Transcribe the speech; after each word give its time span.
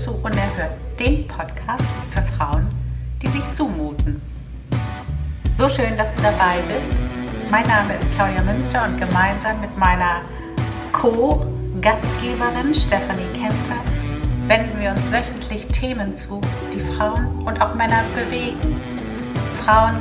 Hallo 0.00 0.12
und 0.12 0.18
zu 0.18 0.24
Unerhört, 0.24 0.72
dem 0.98 1.26
Podcast 1.26 1.84
für 2.10 2.22
Frauen, 2.22 2.68
die 3.22 3.28
sich 3.28 3.52
zumuten. 3.52 4.22
So 5.56 5.68
schön, 5.68 5.96
dass 5.96 6.16
du 6.16 6.22
dabei 6.22 6.58
bist. 6.68 6.98
Mein 7.50 7.66
Name 7.66 7.94
ist 7.94 8.10
Claudia 8.14 8.42
Münster 8.42 8.84
und 8.84 8.98
gemeinsam 8.98 9.60
mit 9.60 9.76
meiner 9.78 10.20
Co-Gastgeberin 10.92 12.74
Stefanie 12.74 13.26
Kemper 13.34 13.82
wenden 14.46 14.80
wir 14.80 14.90
uns 14.90 15.10
wöchentlich 15.12 15.66
Themen 15.68 16.14
zu, 16.14 16.40
die 16.72 16.80
Frauen 16.80 17.42
und 17.44 17.60
auch 17.60 17.74
Männer 17.74 18.02
bewegen. 18.14 18.80
Frauen 19.64 19.96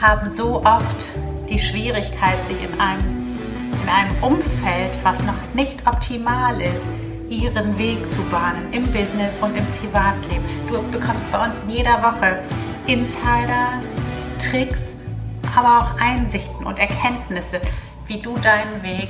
haben 0.00 0.28
so 0.28 0.64
oft 0.64 1.06
die 1.48 1.58
Schwierigkeit, 1.58 2.36
sich 2.48 2.62
in 2.62 2.80
einem 2.80 3.22
in 3.82 3.88
einem 3.88 4.22
Umfeld, 4.22 4.96
was 5.02 5.22
noch 5.24 5.54
nicht 5.54 5.86
optimal 5.86 6.60
ist, 6.60 7.01
ihren 7.32 7.78
Weg 7.78 8.12
zu 8.12 8.22
bahnen 8.24 8.72
im 8.72 8.84
Business 8.84 9.38
und 9.40 9.56
im 9.56 9.64
Privatleben. 9.80 10.44
Du 10.68 10.82
bekommst 10.90 11.30
bei 11.32 11.44
uns 11.44 11.58
in 11.64 11.70
jeder 11.70 12.02
Woche 12.02 12.42
Insider, 12.86 13.80
Tricks, 14.38 14.92
aber 15.56 15.80
auch 15.80 16.00
Einsichten 16.00 16.66
und 16.66 16.78
Erkenntnisse, 16.78 17.60
wie 18.06 18.20
du 18.20 18.34
deinen 18.34 18.82
Weg 18.82 19.08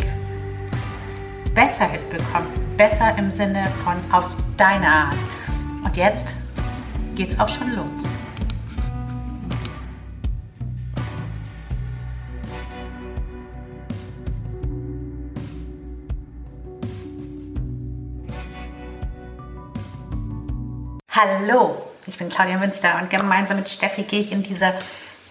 besser 1.54 1.88
hinbekommst. 1.88 2.60
Besser 2.76 3.16
im 3.18 3.30
Sinne 3.30 3.64
von 3.84 3.94
auf 4.12 4.28
deine 4.56 4.86
Art. 4.86 5.16
Und 5.84 5.96
jetzt 5.96 6.34
geht's 7.14 7.38
auch 7.38 7.48
schon 7.48 7.74
los. 7.74 8.11
Hallo, 21.14 21.76
ich 22.06 22.16
bin 22.16 22.30
Claudia 22.30 22.56
Münster 22.56 22.98
und 22.98 23.10
gemeinsam 23.10 23.58
mit 23.58 23.68
Steffi 23.68 24.04
gehe 24.04 24.20
ich 24.20 24.32
in 24.32 24.42
dieser 24.42 24.72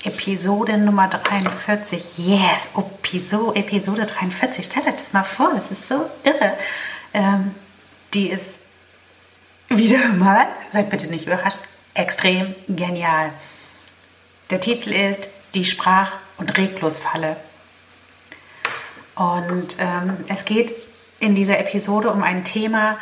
Episode 0.04 0.78
Nummer 0.78 1.08
43. 1.08 2.20
Yes, 2.20 2.68
Episode, 2.78 3.60
Episode 3.60 4.06
43. 4.06 4.64
Stellt 4.64 4.86
euch 4.86 4.98
das 4.98 5.12
mal 5.12 5.24
vor, 5.24 5.52
das 5.56 5.72
ist 5.72 5.88
so 5.88 6.08
irre. 6.24 6.56
Ähm, 7.16 7.56
die 8.14 8.30
ist 8.30 8.60
wieder 9.70 10.08
mal, 10.10 10.46
seid 10.72 10.92
bitte 10.92 11.08
nicht 11.08 11.26
überrascht, 11.26 11.58
extrem 11.96 12.54
genial. 12.68 13.32
Der 14.52 14.60
Titel 14.60 14.92
ist 14.94 15.30
Die 15.56 15.66
Sprach- 15.66 16.20
und 16.38 16.60
Reglosfalle. 16.60 17.38
Und 19.16 19.78
ähm, 19.80 20.26
es 20.28 20.46
geht 20.46 20.76
in 21.20 21.34
dieser 21.34 21.58
Episode 21.58 22.12
um 22.12 22.22
ein 22.22 22.44
Thema, 22.44 23.00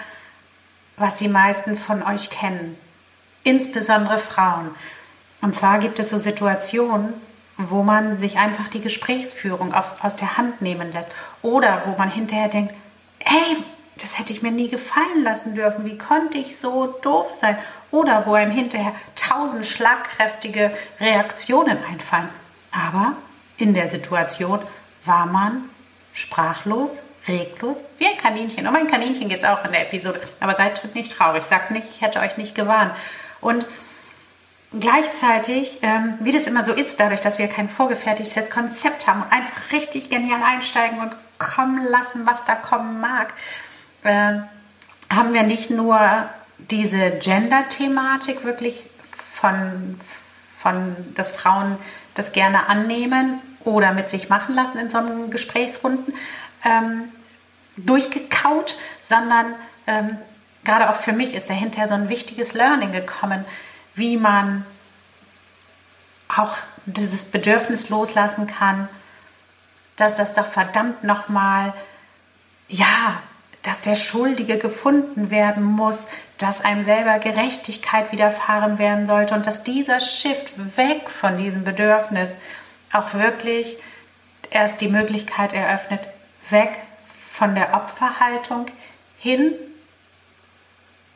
was 0.99 1.15
die 1.15 1.27
meisten 1.27 1.77
von 1.77 2.03
euch 2.03 2.29
kennen, 2.29 2.77
insbesondere 3.43 4.19
Frauen. 4.19 4.75
Und 5.41 5.55
zwar 5.55 5.79
gibt 5.79 5.99
es 5.99 6.09
so 6.09 6.19
Situationen, 6.19 7.13
wo 7.57 7.83
man 7.83 8.19
sich 8.19 8.37
einfach 8.37 8.67
die 8.67 8.81
Gesprächsführung 8.81 9.73
auf, 9.73 10.03
aus 10.03 10.15
der 10.15 10.37
Hand 10.37 10.61
nehmen 10.61 10.91
lässt 10.91 11.11
oder 11.41 11.83
wo 11.85 11.97
man 11.97 12.09
hinterher 12.11 12.49
denkt, 12.49 12.73
hey, 13.19 13.57
das 13.97 14.17
hätte 14.17 14.31
ich 14.31 14.41
mir 14.41 14.51
nie 14.51 14.69
gefallen 14.69 15.23
lassen 15.23 15.55
dürfen, 15.55 15.85
wie 15.85 15.97
konnte 15.97 16.37
ich 16.37 16.57
so 16.57 16.87
doof 17.01 17.31
sein? 17.33 17.57
Oder 17.91 18.25
wo 18.25 18.33
einem 18.33 18.51
hinterher 18.51 18.93
tausend 19.15 19.65
schlagkräftige 19.65 20.71
Reaktionen 20.99 21.83
einfallen. 21.83 22.29
Aber 22.71 23.13
in 23.57 23.73
der 23.73 23.89
Situation 23.89 24.61
war 25.03 25.25
man 25.25 25.63
sprachlos, 26.13 26.99
reglos, 27.27 27.77
wie 27.97 28.07
ein 28.07 28.17
Kaninchen. 28.17 28.67
Um 28.67 28.75
ein 28.75 28.87
Kaninchen 28.87 29.29
geht 29.29 29.39
es 29.39 29.45
auch 29.45 29.63
in 29.65 29.71
der 29.71 29.81
Episode. 29.81 30.21
Aber 30.39 30.55
seid 30.55 30.95
nicht 30.95 31.11
traurig. 31.11 31.43
Sagt 31.43 31.71
nicht, 31.71 31.87
ich 31.89 32.01
hätte 32.01 32.19
euch 32.19 32.37
nicht 32.37 32.55
gewarnt. 32.55 32.93
Und 33.41 33.65
gleichzeitig, 34.77 35.79
ähm, 35.81 36.15
wie 36.19 36.31
das 36.31 36.47
immer 36.47 36.63
so 36.63 36.73
ist, 36.73 36.99
dadurch, 36.99 37.21
dass 37.21 37.37
wir 37.37 37.47
kein 37.47 37.69
vorgefertigtes 37.69 38.49
Konzept 38.49 39.07
haben 39.07 39.23
und 39.23 39.31
einfach 39.31 39.71
richtig 39.71 40.09
genial 40.09 40.41
einsteigen 40.43 40.99
und 40.99 41.15
kommen 41.37 41.85
lassen, 41.85 42.25
was 42.25 42.45
da 42.45 42.55
kommen 42.55 42.99
mag, 42.99 43.33
äh, 44.03 44.39
haben 45.13 45.33
wir 45.33 45.43
nicht 45.43 45.71
nur 45.71 46.29
diese 46.57 47.11
Gender-Thematik 47.11 48.43
wirklich 48.43 48.83
von, 49.33 49.99
von, 50.57 50.95
dass 51.15 51.31
Frauen 51.31 51.77
das 52.13 52.31
gerne 52.31 52.67
annehmen 52.67 53.41
oder 53.63 53.93
mit 53.93 54.09
sich 54.09 54.29
machen 54.29 54.55
lassen 54.55 54.77
in 54.77 54.89
so 54.89 54.97
einem 54.97 55.31
Gesprächsrunden, 55.31 56.13
ähm, 56.63 57.11
durchgekaut, 57.77 58.75
sondern 59.01 59.55
ähm, 59.87 60.17
gerade 60.63 60.89
auch 60.89 60.95
für 60.95 61.13
mich 61.13 61.33
ist 61.33 61.49
dahinter 61.49 61.87
so 61.87 61.93
ein 61.93 62.09
wichtiges 62.09 62.53
Learning 62.53 62.91
gekommen, 62.91 63.45
wie 63.95 64.17
man 64.17 64.65
auch 66.27 66.55
dieses 66.85 67.25
Bedürfnis 67.25 67.89
loslassen 67.89 68.47
kann, 68.47 68.87
dass 69.95 70.15
das 70.15 70.33
doch 70.33 70.45
verdammt 70.45 71.03
nochmal, 71.03 71.73
ja, 72.67 73.21
dass 73.63 73.81
der 73.81 73.95
Schuldige 73.95 74.57
gefunden 74.57 75.31
werden 75.31 75.63
muss, 75.63 76.07
dass 76.37 76.63
einem 76.63 76.81
selber 76.81 77.19
Gerechtigkeit 77.19 78.11
widerfahren 78.11 78.79
werden 78.79 79.05
sollte 79.05 79.33
und 79.33 79.45
dass 79.45 79.63
dieser 79.63 79.99
Shift 79.99 80.77
weg 80.77 81.09
von 81.09 81.37
diesem 81.37 81.65
Bedürfnis 81.65 82.31
auch 82.93 83.13
wirklich 83.13 83.77
erst 84.49 84.81
die 84.81 84.87
Möglichkeit 84.87 85.51
eröffnet, 85.53 86.07
weg 86.51 86.77
von 87.31 87.55
der 87.55 87.73
Opferhaltung 87.73 88.65
hin 89.17 89.53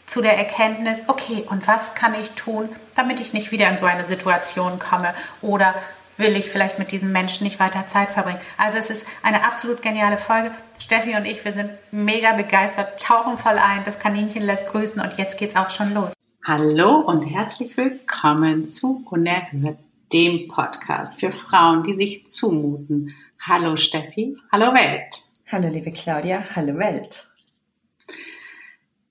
zu 0.06 0.22
der 0.22 0.38
Erkenntnis, 0.38 1.06
okay, 1.08 1.46
und 1.50 1.68
was 1.68 1.96
kann 1.96 2.14
ich 2.20 2.32
tun, 2.32 2.70
damit 2.96 3.20
ich 3.20 3.34
nicht 3.34 3.52
wieder 3.52 3.70
in 3.70 3.78
so 3.78 3.86
eine 3.86 4.06
Situation 4.06 4.78
komme 4.80 5.14
oder 5.42 5.76
will 6.18 6.36
ich 6.36 6.50
vielleicht 6.50 6.78
mit 6.78 6.92
diesem 6.92 7.12
Menschen 7.12 7.46
nicht 7.46 7.60
weiter 7.60 7.88
Zeit 7.88 8.12
verbringen. 8.12 8.40
Also 8.58 8.78
es 8.78 8.90
ist 8.90 9.08
eine 9.24 9.44
absolut 9.44 9.82
geniale 9.82 10.18
Folge. 10.18 10.52
Steffi 10.78 11.16
und 11.16 11.26
ich, 11.26 11.44
wir 11.44 11.54
sind 11.54 11.72
mega 11.92 12.34
begeistert, 12.34 13.02
tauchen 13.02 13.38
voll 13.38 13.58
ein, 13.58 13.84
das 13.84 14.00
Kaninchen 14.00 14.44
lässt 14.44 14.68
grüßen 14.70 15.02
und 15.02 15.18
jetzt 15.18 15.38
geht's 15.38 15.56
auch 15.56 15.70
schon 15.70 15.94
los. 15.94 16.14
Hallo 16.46 16.98
und 16.98 17.24
herzlich 17.24 17.78
willkommen 17.78 18.68
zu 18.68 19.06
Unerhört, 19.10 19.80
dem 20.12 20.48
Podcast 20.50 21.20
für 21.20 21.32
Frauen, 21.32 21.84
die 21.84 21.96
sich 21.96 22.28
zumuten. 22.28 23.16
Hallo 23.40 23.78
Steffi, 23.78 24.38
hallo 24.52 24.74
Welt. 24.74 25.23
Hallo 25.54 25.68
liebe 25.68 25.92
Claudia, 25.92 26.44
hallo 26.56 26.80
Welt. 26.80 27.28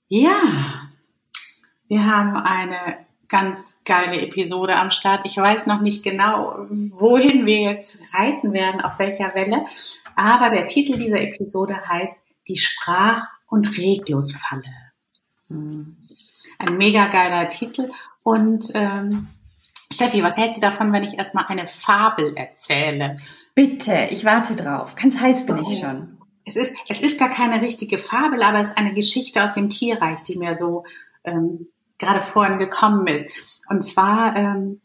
Ja, 0.09 0.89
wir 1.87 2.05
haben 2.05 2.35
eine 2.35 3.05
ganz 3.29 3.79
geile 3.85 4.19
Episode 4.19 4.75
am 4.75 4.91
Start. 4.91 5.21
Ich 5.23 5.37
weiß 5.37 5.67
noch 5.67 5.79
nicht 5.79 6.03
genau, 6.03 6.65
wohin 6.67 7.45
wir 7.45 7.61
jetzt 7.61 8.13
reiten 8.13 8.51
werden, 8.51 8.81
auf 8.81 8.99
welcher 8.99 9.33
Welle, 9.35 9.63
aber 10.17 10.49
der 10.49 10.65
Titel 10.65 10.97
dieser 10.97 11.21
Episode 11.21 11.77
heißt 11.87 12.19
Die 12.49 12.57
Sprach- 12.57 13.29
und 13.47 13.77
Reglosfalle. 13.77 14.91
Hm. 15.47 15.95
Ein 16.59 16.75
mega 16.75 17.05
geiler 17.05 17.47
Titel 17.47 17.89
und 18.21 18.65
ähm, 18.73 19.29
Steffi, 19.93 20.21
was 20.23 20.35
hältst 20.35 20.57
du 20.57 20.61
davon, 20.61 20.91
wenn 20.91 21.05
ich 21.05 21.17
erstmal 21.17 21.45
eine 21.47 21.67
Fabel 21.67 22.35
erzähle? 22.35 23.15
Bitte, 23.55 24.09
ich 24.09 24.25
warte 24.25 24.57
drauf. 24.57 24.95
Ganz 24.95 25.17
heiß 25.17 25.45
bin 25.45 25.59
ich 25.59 25.79
schon 25.79 26.17
es 26.45 26.55
ist, 26.55 26.73
es 26.89 27.01
ist 27.01 27.19
gar 27.19 27.29
keine 27.29 27.61
richtige 27.61 27.97
Fabel, 27.97 28.41
aber 28.43 28.59
es 28.59 28.69
ist 28.69 28.77
eine 28.77 28.93
Geschichte 28.93 29.43
aus 29.43 29.53
dem 29.53 29.69
Tierreich, 29.69 30.23
die 30.23 30.37
mir 30.37 30.55
so 30.55 30.83
ähm, 31.23 31.67
gerade 31.97 32.21
vorhin 32.21 32.57
gekommen 32.57 33.07
ist. 33.07 33.61
Und 33.69 33.83
zwar 33.83 34.35
ähm, 34.35 34.81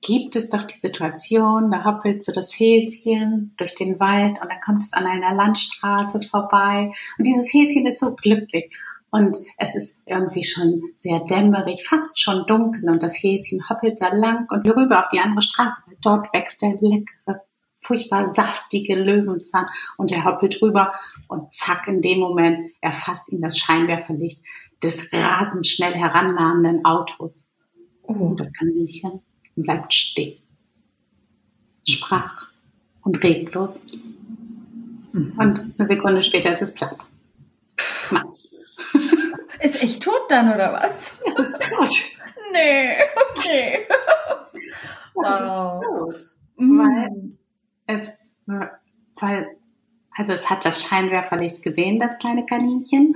gibt 0.00 0.36
es 0.36 0.48
doch 0.48 0.62
die 0.62 0.78
Situation, 0.78 1.70
da 1.70 1.84
hoppelt 1.84 2.24
so 2.24 2.32
das 2.32 2.52
Häschen 2.52 3.54
durch 3.56 3.74
den 3.74 3.98
Wald 3.98 4.40
und 4.40 4.50
dann 4.50 4.60
kommt 4.60 4.82
es 4.82 4.92
an 4.92 5.06
einer 5.06 5.34
Landstraße 5.34 6.20
vorbei 6.22 6.92
und 7.18 7.26
dieses 7.26 7.52
Häschen 7.52 7.86
ist 7.86 8.00
so 8.00 8.14
glücklich 8.14 8.72
und 9.10 9.38
es 9.56 9.74
ist 9.74 10.02
irgendwie 10.06 10.44
schon 10.44 10.82
sehr 10.94 11.20
dämmerig, 11.20 11.86
fast 11.88 12.20
schon 12.20 12.46
dunkel 12.46 12.88
und 12.88 13.02
das 13.02 13.16
Häschen 13.16 13.68
hoppelt 13.68 14.00
da 14.00 14.12
lang 14.14 14.46
und 14.50 14.68
rüber 14.68 15.00
auf 15.00 15.08
die 15.12 15.20
andere 15.20 15.42
Straße. 15.42 15.82
Dort 16.02 16.32
wächst 16.32 16.62
der 16.62 16.76
leckere 16.80 17.45
furchtbar 17.86 18.34
saftige 18.34 18.94
Löwenzahn 18.96 19.66
und 19.96 20.12
er 20.12 20.24
hoppelt 20.24 20.60
rüber 20.60 20.92
und 21.28 21.52
zack, 21.52 21.86
in 21.88 22.00
dem 22.00 22.18
Moment 22.18 22.72
erfasst 22.80 23.30
ihn 23.30 23.40
das 23.40 23.58
Scheinwerferlicht 23.58 24.42
des 24.82 25.12
rasend 25.12 25.66
schnell 25.66 25.94
herannahenden 25.94 26.84
Autos. 26.84 27.48
Oh. 28.02 28.12
Und 28.12 28.40
das 28.40 28.52
Kaninchen 28.52 29.22
bleibt 29.54 29.94
stehen. 29.94 30.38
Sprach 31.88 32.48
und 33.02 33.22
reglos. 33.22 33.82
Mhm. 35.12 35.34
Und 35.38 35.74
eine 35.78 35.88
Sekunde 35.88 36.22
später 36.22 36.52
ist 36.52 36.62
es 36.62 36.74
platt. 36.74 36.98
Ist 39.60 39.82
echt 39.82 40.02
tot 40.02 40.22
dann, 40.28 40.52
oder 40.52 40.72
was? 40.74 41.14
Ist 41.38 41.70
tot. 41.70 42.20
nee, 42.52 42.94
okay. 43.34 43.86
wow. 45.14 45.82
Tot. 45.82 46.24
Mhm. 46.56 46.78
Weil 46.78 47.35
es, 47.86 48.18
weil, 48.46 49.56
also 50.16 50.32
es 50.32 50.50
hat 50.50 50.64
das 50.64 50.82
Scheinwerferlicht 50.82 51.62
gesehen, 51.62 51.98
das 51.98 52.18
kleine 52.18 52.46
Kaninchen. 52.46 53.14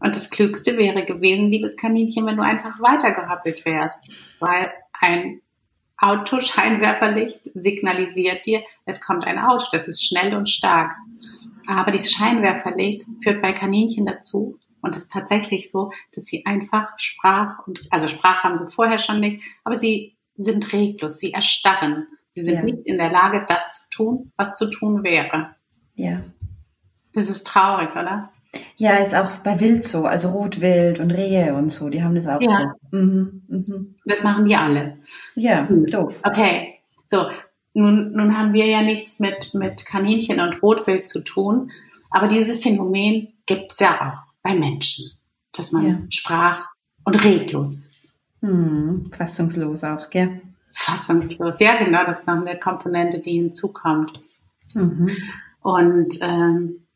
Und 0.00 0.14
das 0.14 0.30
Klügste 0.30 0.76
wäre 0.76 1.04
gewesen, 1.04 1.50
liebes 1.50 1.76
Kaninchen, 1.76 2.24
wenn 2.26 2.36
du 2.36 2.42
einfach 2.42 2.78
weitergehoppelt 2.80 3.64
wärst, 3.64 4.00
weil 4.38 4.72
ein 4.92 5.40
Autoscheinwerferlicht 5.96 7.50
signalisiert 7.54 8.46
dir, 8.46 8.62
es 8.84 9.00
kommt 9.00 9.24
ein 9.24 9.38
Auto, 9.38 9.66
das 9.72 9.88
ist 9.88 10.06
schnell 10.06 10.36
und 10.36 10.48
stark. 10.48 10.94
Aber 11.66 11.90
dieses 11.90 12.12
Scheinwerferlicht 12.12 13.02
führt 13.22 13.42
bei 13.42 13.52
Kaninchen 13.52 14.06
dazu, 14.06 14.58
und 14.80 14.96
es 14.96 15.04
ist 15.04 15.12
tatsächlich 15.12 15.70
so, 15.70 15.90
dass 16.14 16.24
sie 16.24 16.46
einfach 16.46 16.92
Sprach 16.98 17.66
und, 17.66 17.86
also 17.90 18.08
Sprache 18.08 18.44
haben 18.44 18.58
sie 18.58 18.68
vorher 18.68 18.98
schon 18.98 19.20
nicht, 19.20 19.42
aber 19.64 19.76
sie 19.76 20.16
sind 20.36 20.72
reglos, 20.72 21.18
sie 21.18 21.32
erstarren. 21.32 22.06
Sie 22.38 22.44
sind 22.44 22.54
ja. 22.54 22.62
nicht 22.62 22.86
in 22.86 22.98
der 22.98 23.10
Lage, 23.10 23.44
das 23.48 23.80
zu 23.80 23.90
tun, 23.90 24.32
was 24.36 24.56
zu 24.56 24.70
tun 24.70 25.02
wäre. 25.02 25.56
Ja. 25.96 26.22
Das 27.12 27.28
ist 27.28 27.48
traurig, 27.48 27.90
oder? 27.90 28.30
Ja, 28.76 28.98
ist 28.98 29.14
auch 29.16 29.38
bei 29.42 29.58
Wild 29.58 29.82
so, 29.82 30.04
also 30.04 30.30
Rotwild 30.30 31.00
und 31.00 31.10
Rehe 31.10 31.52
und 31.54 31.70
so, 31.70 31.88
die 31.88 32.00
haben 32.00 32.14
das 32.14 32.28
auch 32.28 32.40
ja. 32.40 32.74
so. 32.90 32.96
Mhm, 32.96 33.42
mhm. 33.48 33.96
Das 34.04 34.22
machen 34.22 34.44
die 34.44 34.54
alle. 34.54 34.98
Ja, 35.34 35.62
mhm. 35.68 35.86
doof. 35.86 36.14
Okay, 36.22 36.74
so, 37.08 37.26
nun, 37.74 38.12
nun 38.12 38.38
haben 38.38 38.52
wir 38.52 38.66
ja 38.66 38.82
nichts 38.82 39.18
mit, 39.18 39.52
mit 39.54 39.84
Kaninchen 39.84 40.38
und 40.38 40.62
Rotwild 40.62 41.08
zu 41.08 41.24
tun, 41.24 41.72
aber 42.08 42.28
dieses 42.28 42.62
Phänomen 42.62 43.34
gibt 43.46 43.72
es 43.72 43.80
ja 43.80 44.12
auch 44.12 44.32
bei 44.42 44.54
Menschen, 44.54 45.10
dass 45.52 45.72
man 45.72 45.88
ja. 45.88 45.98
sprach- 46.10 46.68
und 47.02 47.24
reglos 47.24 47.74
ist. 47.74 48.06
Mhm, 48.42 49.10
fassungslos 49.12 49.82
auch, 49.82 50.08
gell? 50.08 50.40
Fassungslos, 50.80 51.58
ja 51.58 51.76
genau, 51.76 52.04
das 52.04 52.20
ist 52.20 52.26
noch 52.26 52.36
eine 52.36 52.58
Komponente, 52.58 53.18
die 53.18 53.32
hinzukommt. 53.32 54.12
Mhm. 54.74 55.08
Und 55.60 56.14
ähm, 56.22 56.88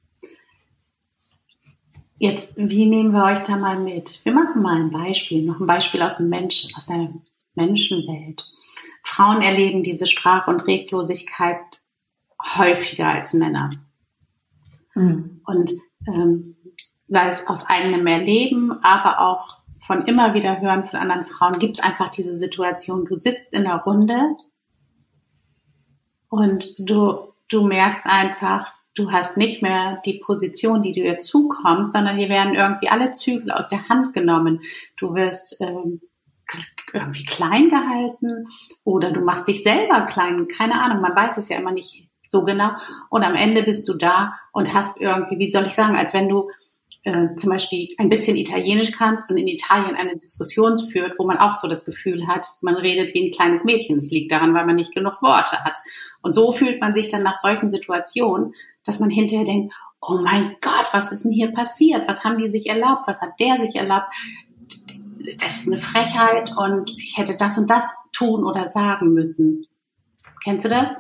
Jetzt, 2.23 2.57
wie 2.57 2.87
nehmen 2.87 3.13
wir 3.13 3.25
euch 3.25 3.41
da 3.41 3.57
mal 3.57 3.81
mit? 3.81 4.21
Wir 4.23 4.33
machen 4.33 4.63
mal 4.63 4.77
ein 4.77 4.93
Beispiel, 4.93 5.43
noch 5.43 5.59
ein 5.59 5.67
Beispiel 5.67 6.01
aus 6.03 6.19
dem 6.19 6.29
Menschen, 6.29 6.71
aus 6.77 6.87
der 6.87 7.13
Menschenwelt. 7.57 8.49
Frauen 9.03 9.43
erleben 9.43 9.83
diese 9.83 10.07
Sprach- 10.07 10.47
und 10.47 10.61
Reglosigkeit 10.61 11.83
häufiger 12.57 13.09
als 13.09 13.35
Männer. 13.35 13.71
Mhm. 14.95 15.41
Und 15.45 15.73
ähm, 16.07 16.55
sei 17.09 17.27
es 17.27 17.45
aus 17.49 17.67
eigenem 17.67 18.07
Erleben, 18.07 18.71
aber 18.85 19.19
auch 19.19 19.59
von 19.87 20.07
immer 20.07 20.35
wieder 20.35 20.61
hören 20.61 20.85
von 20.85 20.99
anderen 20.99 21.25
Frauen, 21.25 21.59
gibt 21.59 21.79
es 21.79 21.85
einfach 21.85 22.09
diese 22.09 22.39
Situation, 22.39 23.05
du 23.05 23.17
sitzt 23.17 23.53
in 23.53 23.65
der 23.65 23.77
Runde 23.77 24.37
und 26.29 26.75
du, 26.79 27.35
du 27.51 27.67
merkst 27.67 28.07
einfach, 28.07 28.73
du 28.95 29.11
hast 29.11 29.37
nicht 29.37 29.63
mehr 29.63 30.01
die 30.05 30.19
Position, 30.19 30.83
die 30.83 30.93
dir 30.93 31.19
zukommt, 31.19 31.93
sondern 31.93 32.19
dir 32.19 32.29
werden 32.29 32.55
irgendwie 32.55 32.89
alle 32.89 33.11
Zügel 33.11 33.51
aus 33.51 33.69
der 33.69 33.89
Hand 33.89 34.13
genommen. 34.13 34.61
Du 34.97 35.15
wirst 35.15 35.61
ähm, 35.61 36.01
irgendwie 36.93 37.25
klein 37.25 37.69
gehalten 37.69 38.47
oder 38.85 39.11
du 39.11 39.21
machst 39.21 39.49
dich 39.49 39.63
selber 39.63 40.03
klein. 40.03 40.47
Keine 40.49 40.81
Ahnung, 40.81 41.01
man 41.01 41.17
weiß 41.17 41.39
es 41.39 41.49
ja 41.49 41.59
immer 41.59 41.73
nicht 41.73 42.09
so 42.29 42.45
genau. 42.45 42.71
Und 43.11 43.25
am 43.25 43.35
Ende 43.35 43.63
bist 43.63 43.89
du 43.89 43.95
da 43.95 44.35
und 44.53 44.73
hast 44.73 45.01
irgendwie, 45.01 45.39
wie 45.39 45.51
soll 45.51 45.67
ich 45.67 45.75
sagen, 45.75 45.97
als 45.97 46.15
wenn 46.15 46.29
du 46.29 46.51
äh, 47.05 47.35
zum 47.35 47.51
Beispiel 47.51 47.89
ein 47.99 48.09
bisschen 48.09 48.37
Italienisch 48.37 48.93
kannst 48.93 49.29
und 49.29 49.37
in 49.37 49.49
Italien 49.49 49.97
eine 49.97 50.17
Diskussion 50.17 50.79
führt, 50.79 51.19
wo 51.19 51.27
man 51.27 51.39
auch 51.39 51.55
so 51.57 51.69
das 51.69 51.85
Gefühl 51.85 52.27
hat, 52.29 52.47
man 52.61 52.77
redet 52.77 53.13
wie 53.15 53.27
ein 53.27 53.33
kleines 53.33 53.65
Mädchen. 53.65 53.99
Es 53.99 54.11
liegt 54.11 54.31
daran, 54.31 54.55
weil 54.55 54.67
man 54.67 54.77
nicht 54.77 54.95
genug 54.95 55.21
Worte 55.21 55.65
hat. 55.65 55.79
Und 56.23 56.35
so 56.35 56.53
fühlt 56.53 56.81
man 56.81 56.95
sich 56.95 57.09
dann 57.09 57.23
nach 57.23 57.39
solchen 57.39 57.71
Situationen, 57.71 58.55
dass 58.85 59.01
man 59.01 59.11
hinterher 59.11 59.45
denkt, 59.45 59.75
oh 60.01 60.19
mein 60.23 60.57
Gott, 60.61 60.89
was 60.93 61.11
ist 61.11 61.25
denn 61.25 61.33
hier 61.33 61.53
passiert? 61.53 62.07
Was 62.07 62.25
haben 62.25 62.39
die 62.39 62.51
sich 62.51 62.69
erlaubt? 62.69 63.07
Was 63.07 63.21
hat 63.21 63.39
der 63.41 63.61
sich 63.61 63.77
erlaubt? 63.77 64.13
Das 65.39 65.59
ist 65.59 65.69
eine 65.69 65.77
Frechheit 65.77 66.53
und 66.57 66.91
ich 67.05 67.19
hätte 67.19 67.37
das 67.37 67.59
und 67.59 67.71
das 67.71 67.93
tun 68.13 68.45
oder 68.45 68.69
sagen 68.69 69.13
müssen. 69.15 69.67
Kennst 70.43 70.65
du 70.65 70.69
das? 70.69 70.97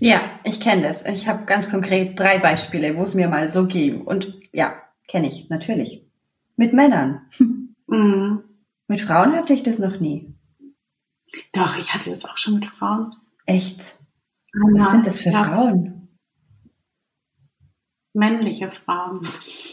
Ja, 0.00 0.20
ich 0.42 0.60
kenne 0.60 0.82
das. 0.82 1.04
Ich 1.06 1.28
habe 1.28 1.44
ganz 1.44 1.70
konkret 1.70 2.18
drei 2.18 2.38
Beispiele, 2.38 2.96
wo 2.96 3.02
es 3.02 3.14
mir 3.14 3.28
mal 3.28 3.48
so 3.48 3.66
ging. 3.66 4.02
Und 4.02 4.34
ja, 4.52 4.81
kenne 5.12 5.28
ich, 5.28 5.48
natürlich. 5.48 6.04
Mit 6.56 6.72
Männern. 6.72 7.22
Mhm. 7.88 8.44
Mit 8.86 9.02
Frauen 9.02 9.34
hatte 9.34 9.52
ich 9.52 9.64
das 9.64 9.78
noch 9.78 10.00
nie. 10.00 10.32
Doch, 11.52 11.76
ich 11.76 11.92
hatte 11.92 12.08
das 12.08 12.24
auch 12.24 12.38
schon 12.38 12.54
mit 12.54 12.64
Frauen. 12.64 13.14
Echt? 13.44 13.98
Was 14.54 14.92
sind 14.92 15.06
das 15.06 15.20
für 15.20 15.28
ja. 15.28 15.44
Frauen? 15.44 16.02
männliche 18.14 18.70
Frauen. 18.70 19.20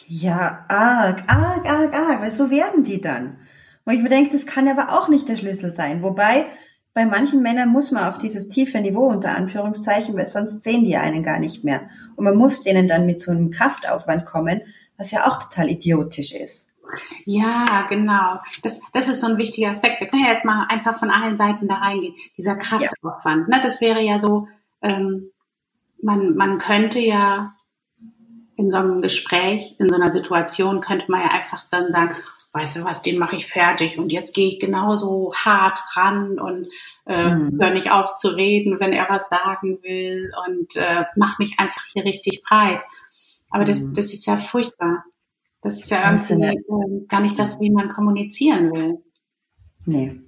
Ja, 0.07 0.65
arg, 0.67 1.23
arg, 1.27 1.65
arg, 1.65 1.93
arg, 1.93 2.21
weil 2.21 2.31
so 2.31 2.49
werden 2.49 2.83
die 2.83 3.01
dann. 3.01 3.37
Wo 3.85 3.91
ich 3.91 4.01
mir 4.01 4.09
denke, 4.09 4.31
das 4.31 4.45
kann 4.45 4.67
aber 4.67 4.97
auch 4.97 5.07
nicht 5.07 5.27
der 5.29 5.35
Schlüssel 5.35 5.71
sein. 5.71 6.01
Wobei, 6.03 6.45
bei 6.93 7.05
manchen 7.05 7.41
Männern 7.41 7.69
muss 7.69 7.91
man 7.91 8.05
auf 8.05 8.17
dieses 8.17 8.49
tiefe 8.49 8.79
Niveau 8.79 9.07
unter 9.07 9.35
Anführungszeichen, 9.35 10.15
weil 10.15 10.27
sonst 10.27 10.63
sehen 10.63 10.83
die 10.83 10.97
einen 10.97 11.23
gar 11.23 11.39
nicht 11.39 11.63
mehr. 11.63 11.89
Und 12.15 12.25
man 12.25 12.35
muss 12.35 12.63
denen 12.63 12.87
dann 12.87 13.05
mit 13.05 13.21
so 13.21 13.31
einem 13.31 13.51
Kraftaufwand 13.51 14.25
kommen, 14.25 14.61
was 14.99 15.11
ja 15.11 15.31
auch 15.31 15.41
total 15.41 15.69
idiotisch 15.69 16.33
ist. 16.33 16.75
Ja, 17.25 17.85
genau. 17.87 18.39
Das, 18.63 18.81
das 18.93 19.07
ist 19.07 19.21
so 19.21 19.27
ein 19.27 19.39
wichtiger 19.39 19.69
Aspekt. 19.69 19.99
Wir 19.99 20.07
können 20.07 20.25
ja 20.25 20.31
jetzt 20.31 20.45
mal 20.45 20.67
einfach 20.69 20.97
von 20.97 21.09
allen 21.09 21.37
Seiten 21.37 21.67
da 21.67 21.75
reingehen. 21.75 22.15
Dieser 22.37 22.55
Kraftaufwand. 22.55 23.47
Ja. 23.49 23.57
Ne, 23.57 23.63
das 23.63 23.79
wäre 23.79 24.01
ja 24.01 24.19
so, 24.19 24.47
ähm, 24.81 25.31
man, 26.01 26.35
man 26.35 26.57
könnte 26.57 26.99
ja 26.99 27.55
in 28.55 28.71
so 28.71 28.77
einem 28.77 29.01
Gespräch, 29.01 29.75
in 29.79 29.89
so 29.89 29.95
einer 29.95 30.11
Situation 30.11 30.81
könnte 30.81 31.09
man 31.09 31.21
ja 31.21 31.29
einfach 31.29 31.61
dann 31.71 31.91
sagen, 31.91 32.15
weißt 32.51 32.77
du 32.77 32.85
was, 32.85 33.01
den 33.01 33.19
mache 33.19 33.35
ich 33.35 33.45
fertig 33.45 33.99
und 33.99 34.11
jetzt 34.11 34.33
gehe 34.33 34.49
ich 34.49 34.59
genauso 34.59 35.31
hart 35.35 35.79
ran 35.95 36.39
und 36.39 36.67
äh, 37.05 37.35
mhm. 37.35 37.61
höre 37.61 37.71
nicht 37.71 37.91
auf 37.91 38.15
zu 38.15 38.29
reden, 38.29 38.79
wenn 38.79 38.91
er 38.91 39.07
was 39.07 39.29
sagen 39.29 39.79
will 39.83 40.31
und 40.47 40.75
äh, 40.75 41.05
mach 41.15 41.37
mich 41.39 41.59
einfach 41.59 41.83
hier 41.93 42.03
richtig 42.03 42.43
breit. 42.43 42.83
Aber 43.49 43.61
mhm. 43.61 43.67
das, 43.67 43.93
das 43.93 44.13
ist 44.13 44.25
ja 44.25 44.37
furchtbar. 44.37 45.03
Das 45.61 45.79
ist 45.79 45.91
ja 45.91 46.11
irgendwie 46.11 46.45
äh, 46.45 47.05
gar 47.07 47.21
nicht 47.21 47.37
das, 47.37 47.59
wie 47.59 47.69
man 47.69 47.89
kommunizieren 47.89 48.71
will. 48.71 48.97
Nee. 49.85 50.21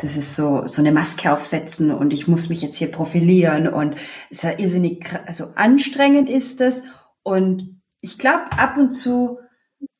Das 0.00 0.16
ist 0.16 0.36
so, 0.36 0.64
so 0.68 0.80
eine 0.80 0.92
Maske 0.92 1.32
aufsetzen 1.32 1.90
und 1.90 2.12
ich 2.12 2.28
muss 2.28 2.48
mich 2.48 2.62
jetzt 2.62 2.76
hier 2.76 2.92
profilieren 2.92 3.66
und 3.66 3.96
es 4.30 4.38
ist 4.38 4.42
ja 4.44 4.56
irrsinnig, 4.56 5.12
also 5.26 5.46
anstrengend 5.56 6.30
ist 6.30 6.60
es 6.60 6.84
und 7.24 7.80
ich 8.00 8.16
glaube, 8.16 8.52
ab 8.52 8.76
und 8.76 8.92
zu, 8.92 9.38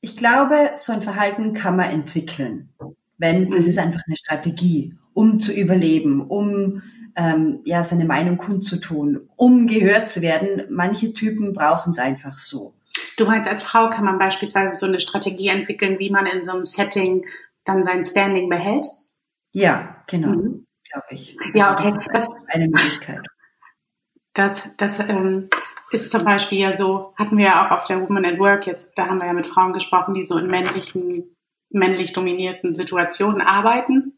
ich 0.01 0.17
glaube, 0.17 0.71
so 0.77 0.93
ein 0.93 1.03
Verhalten 1.03 1.53
kann 1.53 1.75
man 1.75 1.91
entwickeln. 1.91 2.73
Wenn 3.17 3.43
es, 3.43 3.53
es 3.53 3.67
ist 3.67 3.79
einfach 3.79 4.03
eine 4.07 4.17
Strategie, 4.17 4.95
um 5.15 5.41
zu 5.41 5.53
überleben, 5.53 6.21
um 6.21 6.83
ähm, 7.19 7.61
ja 7.65 7.83
seine 7.83 8.05
Meinung 8.05 8.39
kundzutun, 8.39 9.29
um 9.37 9.67
gehört 9.67 10.09
zu 10.09 10.23
werden. 10.23 10.63
Manche 10.71 11.13
Typen 11.13 11.53
brauchen 11.53 11.91
es 11.91 11.99
einfach 11.99 12.39
so. 12.39 12.75
Du 13.17 13.27
meinst, 13.27 13.51
als 13.51 13.65
Frau 13.65 13.91
kann 13.91 14.05
man 14.05 14.19
beispielsweise 14.19 14.77
so 14.77 14.87
eine 14.87 15.01
Strategie 15.01 15.49
entwickeln, 15.49 15.99
wie 15.99 16.11
man 16.11 16.27
in 16.27 16.45
so 16.45 16.53
einem 16.53 16.65
Setting 16.65 17.27
dann 17.65 17.83
sein 17.83 18.05
Standing 18.05 18.49
behält? 18.49 18.87
Ja, 19.51 19.97
genau, 20.07 20.29
mhm. 20.29 20.67
glaube 20.91 21.07
ich. 21.11 21.37
Ja, 21.55 21.75
okay. 21.75 21.93
Also 21.93 22.09
das 22.13 22.23
ist 22.23 22.33
eine 22.47 22.69
Möglichkeit. 22.69 23.27
Das, 24.35 24.71
das 24.77 25.01
ähm, 25.01 25.51
ist 25.91 26.13
zum 26.13 26.25
Beispiel 26.25 26.61
ja 26.61 26.73
so, 26.73 27.13
hatten 27.17 27.37
wir 27.37 27.47
ja 27.47 27.67
auch 27.67 27.73
auf 27.73 27.85
der 27.85 28.01
Woman 28.01 28.25
at 28.25 28.39
Work 28.39 28.69
jetzt, 28.69 28.93
da 28.97 29.07
haben 29.07 29.19
wir 29.19 29.27
ja 29.27 29.33
mit 29.33 29.49
Frauen 29.49 29.73
gesprochen, 29.73 30.15
die 30.15 30.25
so 30.25 30.39
in 30.39 30.47
männlichen, 30.47 31.35
männlich 31.71 32.13
dominierten 32.13 32.77
Situationen 32.77 33.41
arbeiten. 33.41 34.18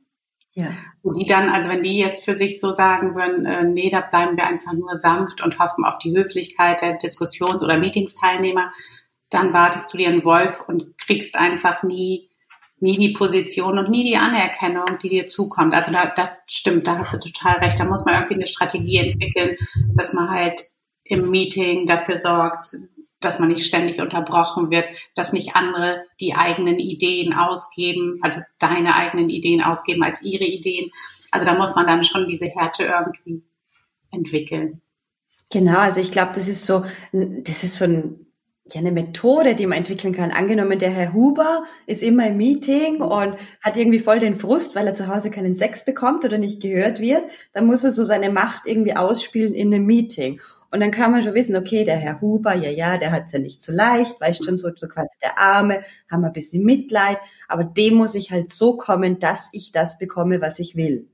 Ja. 0.61 0.69
Und 1.03 1.17
die 1.19 1.27
dann, 1.27 1.49
also 1.49 1.69
wenn 1.69 1.83
die 1.83 1.99
jetzt 1.99 2.25
für 2.25 2.37
sich 2.37 2.61
so 2.61 2.75
sagen 2.75 3.15
würden, 3.15 3.47
äh, 3.47 3.65
nee, 3.65 3.91
da 3.91 4.01
bleiben 4.01 4.37
wir 4.37 4.47
einfach 4.47 4.73
nur 4.73 4.97
sanft 4.97 5.43
und 5.43 5.59
hoffen 5.59 5.85
auf 5.85 5.99
die 5.99 6.15
Höflichkeit 6.17 6.83
der 6.83 6.97
Diskussions- 6.97 7.63
oder 7.63 7.79
Meetingsteilnehmer, 7.79 8.73
dann 9.31 9.53
wartest 9.53 9.93
du 9.93 9.99
dir 9.99 10.09
einen 10.09 10.25
Wolf 10.25 10.63
und 10.67 10.99
kriegst 10.99 11.37
einfach 11.37 11.83
nie, 11.83 12.31
nie 12.81 12.99
die 12.99 13.13
Position 13.13 13.79
und 13.79 13.89
nie 13.89 14.05
die 14.05 14.17
Anerkennung, 14.17 14.99
die 15.03 15.09
dir 15.09 15.27
zukommt. 15.27 15.75
Also 15.75 15.93
da, 15.93 16.07
da 16.07 16.37
stimmt, 16.47 16.87
da 16.87 16.99
hast 16.99 17.15
du 17.15 17.19
total 17.19 17.59
recht. 17.59 17.79
Da 17.79 17.85
muss 17.85 18.05
man 18.05 18.15
irgendwie 18.15 18.35
eine 18.35 18.47
Strategie 18.47 18.99
entwickeln, 18.99 19.57
dass 19.95 20.13
man 20.13 20.31
halt 20.31 20.61
im 21.05 21.31
Meeting 21.31 21.87
dafür 21.87 22.19
sorgt, 22.21 22.77
dass 23.21 23.39
man 23.39 23.49
nicht 23.49 23.67
ständig 23.67 24.01
unterbrochen 24.01 24.71
wird, 24.71 24.89
dass 25.15 25.33
nicht 25.33 25.55
andere 25.55 26.03
die 26.21 26.35
eigenen 26.35 26.79
Ideen 26.79 27.35
ausgeben, 27.35 28.19
also 28.23 28.41
deine 28.59 28.97
eigenen 28.97 29.29
Ideen 29.29 29.63
ausgeben 29.63 30.03
als 30.03 30.23
ihre 30.23 30.45
Ideen. 30.45 30.91
Also 31.31 31.47
da 31.47 31.55
muss 31.55 31.75
man 31.75 31.87
dann 31.87 32.03
schon 32.03 32.27
diese 32.27 32.47
Härte 32.47 32.85
irgendwie 32.85 33.43
entwickeln. 34.11 34.81
Genau, 35.51 35.79
also 35.79 36.01
ich 36.01 36.13
glaube, 36.13 36.33
das 36.35 36.49
ist 36.49 36.65
so, 36.65 36.85
das 37.13 37.63
ist 37.63 37.77
so 37.77 37.85
ein, 37.85 38.27
ja, 38.73 38.81
eine 38.81 38.93
Methode, 38.93 39.57
die 39.57 39.67
man 39.67 39.79
entwickeln 39.79 40.15
kann. 40.15 40.31
Angenommen, 40.31 40.79
der 40.79 40.91
Herr 40.91 41.13
Huber 41.13 41.65
ist 41.87 42.03
immer 42.03 42.29
im 42.29 42.37
Meeting 42.37 43.01
und 43.03 43.37
hat 43.61 43.77
irgendwie 43.77 43.99
voll 43.99 44.21
den 44.21 44.39
Frust, 44.39 44.77
weil 44.77 44.87
er 44.87 44.95
zu 44.95 45.09
Hause 45.09 45.31
keinen 45.31 45.57
Sex 45.57 45.85
bekommt 45.85 46.25
oder 46.25 46.39
nicht 46.39 46.63
gehört 46.63 47.01
wird, 47.01 47.25
dann 47.53 47.67
muss 47.67 47.83
er 47.83 47.91
so 47.91 48.05
seine 48.05 48.31
Macht 48.31 48.67
irgendwie 48.67 48.95
ausspielen 48.95 49.55
in 49.55 49.75
einem 49.75 49.87
Meeting. 49.87 50.41
Und 50.71 50.81
dann 50.81 50.93
kann 50.93 51.11
man 51.11 51.23
schon 51.23 51.35
wissen, 51.35 51.57
okay, 51.57 51.85
der 51.85 51.97
Herr 51.97 52.21
Huber, 52.21 52.55
ja, 52.55 52.71
ja, 52.71 52.97
der 52.97 53.11
hat's 53.11 53.33
ja 53.33 53.41
nicht 53.41 53.61
so 53.61 53.73
leicht, 53.73 54.21
weißt 54.21 54.45
schon, 54.45 54.57
so, 54.57 54.71
so 54.77 54.87
quasi 54.87 55.19
der 55.21 55.39
Arme, 55.39 55.83
haben 56.09 56.25
ein 56.25 56.33
bisschen 56.33 56.65
Mitleid, 56.65 57.19
aber 57.49 57.65
dem 57.65 57.95
muss 57.95 58.15
ich 58.15 58.31
halt 58.31 58.55
so 58.55 58.77
kommen, 58.77 59.19
dass 59.19 59.49
ich 59.53 59.73
das 59.73 59.99
bekomme, 59.99 60.41
was 60.41 60.61
ich 60.61 60.77
will. 60.77 61.09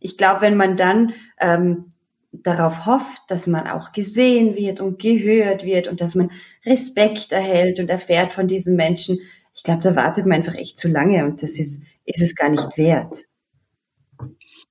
Ich 0.00 0.16
glaube, 0.16 0.40
wenn 0.40 0.56
man 0.56 0.76
dann 0.76 1.12
ähm, 1.38 1.92
darauf 2.32 2.86
hofft, 2.86 3.22
dass 3.28 3.46
man 3.46 3.66
auch 3.66 3.92
gesehen 3.92 4.56
wird 4.56 4.80
und 4.80 4.98
gehört 4.98 5.64
wird 5.64 5.88
und 5.88 6.00
dass 6.00 6.14
man 6.14 6.30
Respekt 6.64 7.32
erhält 7.32 7.80
und 7.80 7.90
erfährt 7.90 8.32
von 8.32 8.48
diesen 8.48 8.76
Menschen, 8.76 9.18
ich 9.54 9.62
glaube, 9.62 9.82
da 9.82 9.94
wartet 9.94 10.26
man 10.26 10.38
einfach 10.38 10.54
echt 10.54 10.78
zu 10.78 10.88
lange 10.88 11.24
und 11.26 11.42
das 11.42 11.58
ist, 11.58 11.84
ist 12.04 12.22
es 12.22 12.34
gar 12.34 12.48
nicht 12.48 12.76
wert. 12.76 13.24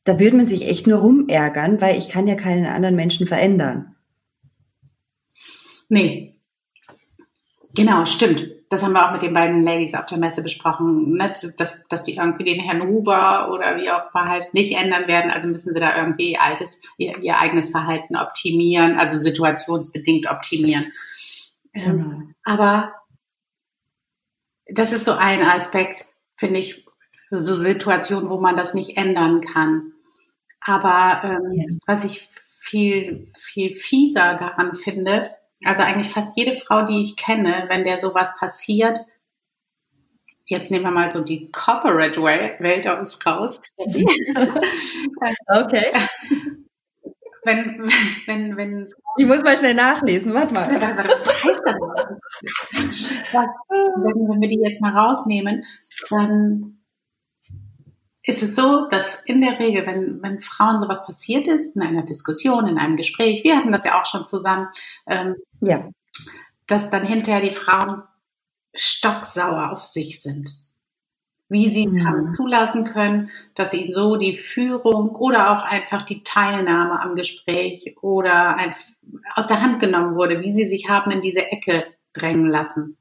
Da 0.04 0.20
würde 0.20 0.36
man 0.36 0.48
sich 0.48 0.68
echt 0.68 0.86
nur 0.86 1.00
rumärgern, 1.00 1.80
weil 1.80 1.98
ich 1.98 2.10
kann 2.10 2.28
ja 2.28 2.36
keinen 2.36 2.66
anderen 2.66 2.96
Menschen 2.96 3.28
verändern. 3.28 3.96
Nee. 5.88 6.36
Genau, 7.76 8.06
stimmt. 8.06 8.50
Das 8.70 8.84
haben 8.84 8.94
wir 8.94 9.08
auch 9.08 9.12
mit 9.12 9.22
den 9.22 9.34
beiden 9.34 9.64
Ladies 9.64 9.94
auf 9.94 10.08
der 10.08 10.18
Messe 10.18 10.42
besprochen, 10.42 11.14
ne? 11.14 11.32
dass, 11.32 11.86
dass 11.88 12.04
die 12.04 12.16
irgendwie 12.16 12.44
den 12.44 12.60
Herrn 12.60 12.88
Huber 12.88 13.52
oder 13.52 13.78
wie 13.78 13.90
auch 13.90 14.10
immer 14.14 14.28
heißt, 14.30 14.54
nicht 14.54 14.76
ändern 14.76 15.08
werden. 15.08 15.30
Also 15.30 15.48
müssen 15.48 15.74
sie 15.74 15.80
da 15.80 15.96
irgendwie 15.96 16.38
altes, 16.38 16.82
ihr, 16.98 17.18
ihr 17.20 17.38
eigenes 17.38 17.70
Verhalten 17.70 18.16
optimieren, 18.16 18.98
also 18.98 19.22
situationsbedingt 19.22 20.30
optimieren. 20.30 20.92
Ähm, 21.74 21.84
genau. 21.84 22.18
aber 22.44 22.94
das 24.68 24.92
ist 24.92 25.06
so 25.06 25.14
ein 25.14 25.44
Aspekt, 25.44 26.06
finde 26.36 26.60
ich, 26.60 26.86
so 27.30 27.56
Situationen, 27.56 28.30
wo 28.30 28.40
man 28.40 28.56
das 28.56 28.74
nicht 28.74 28.98
ändern 28.98 29.42
kann. 29.42 29.93
Aber 30.66 31.22
ähm, 31.24 31.54
ja. 31.54 31.66
was 31.86 32.06
ich 32.06 32.28
viel, 32.58 33.32
viel 33.38 33.74
fieser 33.76 34.36
daran 34.36 34.76
finde, 34.76 35.32
also 35.64 35.82
eigentlich 35.82 36.10
fast 36.10 36.36
jede 36.38 36.58
Frau, 36.58 36.86
die 36.86 37.02
ich 37.02 37.16
kenne, 37.16 37.66
wenn 37.70 37.84
der 37.84 38.02
sowas 38.02 38.36
passiert, 38.38 39.00
jetzt 40.46 40.72
nehmen 40.72 40.86
wir 40.86 40.92
mal 40.92 41.10
so 41.10 41.24
die 41.24 41.50
Corporate-Welt 41.52 42.88
aus 42.88 43.20
raus. 43.26 43.60
okay. 45.48 45.92
Wenn, 47.46 47.84
wenn, 48.26 48.56
wenn. 48.56 48.88
Ich 49.18 49.26
muss 49.26 49.44
mal 49.44 49.58
schnell 49.58 49.74
nachlesen, 49.74 50.34
warte 50.34 50.54
mal. 50.54 50.70
Was 50.70 51.44
heißt 51.44 51.62
das? 51.66 51.76
wenn, 53.34 54.30
wenn 54.30 54.40
wir 54.42 54.48
die 54.48 54.62
jetzt 54.64 54.82
mal 54.82 54.98
rausnehmen, 54.98 55.66
dann 56.10 56.83
ist 58.26 58.42
es 58.42 58.56
so, 58.56 58.88
dass 58.88 59.18
in 59.26 59.42
der 59.42 59.60
Regel, 59.60 59.86
wenn, 59.86 60.22
wenn 60.22 60.40
Frauen 60.40 60.80
sowas 60.80 61.06
passiert 61.06 61.48
ist, 61.48 61.76
in 61.76 61.82
einer 61.82 62.04
Diskussion, 62.04 62.68
in 62.68 62.78
einem 62.78 62.96
Gespräch, 62.96 63.44
wir 63.44 63.58
hatten 63.58 63.72
das 63.72 63.84
ja 63.84 64.00
auch 64.00 64.06
schon 64.06 64.26
zusammen, 64.26 64.70
ähm, 65.08 65.36
ja. 65.60 65.90
dass 66.66 66.90
dann 66.90 67.06
hinterher 67.06 67.42
die 67.42 67.52
Frauen 67.52 68.04
stocksauer 68.74 69.72
auf 69.72 69.84
sich 69.84 70.22
sind. 70.22 70.52
Wie 71.50 71.68
sie 71.68 71.86
es 71.86 71.92
mhm. 71.92 72.08
haben 72.08 72.30
zulassen 72.30 72.86
können, 72.86 73.30
dass 73.56 73.74
ihnen 73.74 73.94
so 73.94 74.16
die 74.16 74.38
Führung 74.38 75.10
oder 75.10 75.52
auch 75.52 75.64
einfach 75.64 76.04
die 76.04 76.24
Teilnahme 76.24 77.02
am 77.02 77.16
Gespräch 77.16 77.98
oder 78.02 78.56
ein, 78.56 78.74
aus 79.36 79.48
der 79.48 79.62
Hand 79.62 79.80
genommen 79.80 80.16
wurde, 80.16 80.42
wie 80.42 80.52
sie 80.52 80.66
sich 80.66 80.90
haben 80.90 81.12
in 81.12 81.22
diese 81.22 81.52
Ecke 81.52 81.86
drängen 82.14 82.48
lassen. 82.48 82.98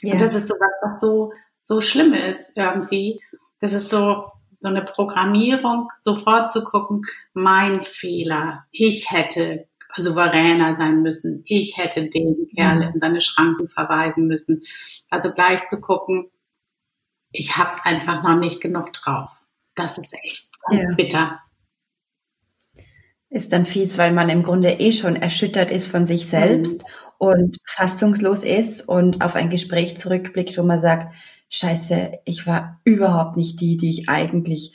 Ja. 0.00 0.12
Und 0.12 0.20
das 0.20 0.34
ist 0.34 0.48
so 0.48 0.54
was, 0.54 0.92
was 0.92 1.00
so, 1.00 1.32
so 1.62 1.80
schlimm 1.82 2.14
ist 2.14 2.56
irgendwie. 2.56 3.20
Das 3.64 3.72
ist 3.72 3.88
so, 3.88 4.30
so 4.60 4.68
eine 4.68 4.82
Programmierung, 4.82 5.88
sofort 6.02 6.50
zu 6.50 6.64
gucken, 6.64 7.00
mein 7.32 7.80
Fehler, 7.80 8.66
ich 8.70 9.10
hätte 9.10 9.68
souveräner 9.96 10.74
sein 10.74 11.00
müssen, 11.00 11.40
ich 11.46 11.78
hätte 11.78 12.10
den 12.10 12.46
Kerl 12.54 12.76
mhm. 12.76 12.92
in 12.92 13.00
seine 13.00 13.20
Schranken 13.22 13.70
verweisen 13.70 14.26
müssen. 14.26 14.60
Also 15.08 15.32
gleich 15.32 15.64
zu 15.64 15.80
gucken, 15.80 16.30
ich 17.32 17.56
hab's 17.56 17.80
einfach 17.86 18.22
noch 18.22 18.36
nicht 18.36 18.60
genug 18.60 18.92
drauf. 18.92 19.32
Das 19.74 19.96
ist 19.96 20.12
echt 20.22 20.50
ja. 20.70 20.94
bitter. 20.94 21.40
Ist 23.30 23.50
dann 23.50 23.64
fies, 23.64 23.96
weil 23.96 24.12
man 24.12 24.28
im 24.28 24.42
Grunde 24.42 24.72
eh 24.72 24.92
schon 24.92 25.16
erschüttert 25.16 25.70
ist 25.70 25.86
von 25.86 26.06
sich 26.06 26.28
selbst 26.28 26.82
mhm. 26.82 26.88
und 27.16 27.56
fassungslos 27.64 28.44
ist 28.44 28.86
und 28.86 29.22
auf 29.22 29.36
ein 29.36 29.48
Gespräch 29.48 29.96
zurückblickt, 29.96 30.58
wo 30.58 30.64
man 30.64 30.80
sagt, 30.80 31.14
scheiße, 31.54 32.18
ich 32.24 32.46
war 32.46 32.80
überhaupt 32.84 33.36
nicht 33.36 33.60
die, 33.60 33.76
die 33.76 33.90
ich 33.90 34.08
eigentlich 34.08 34.74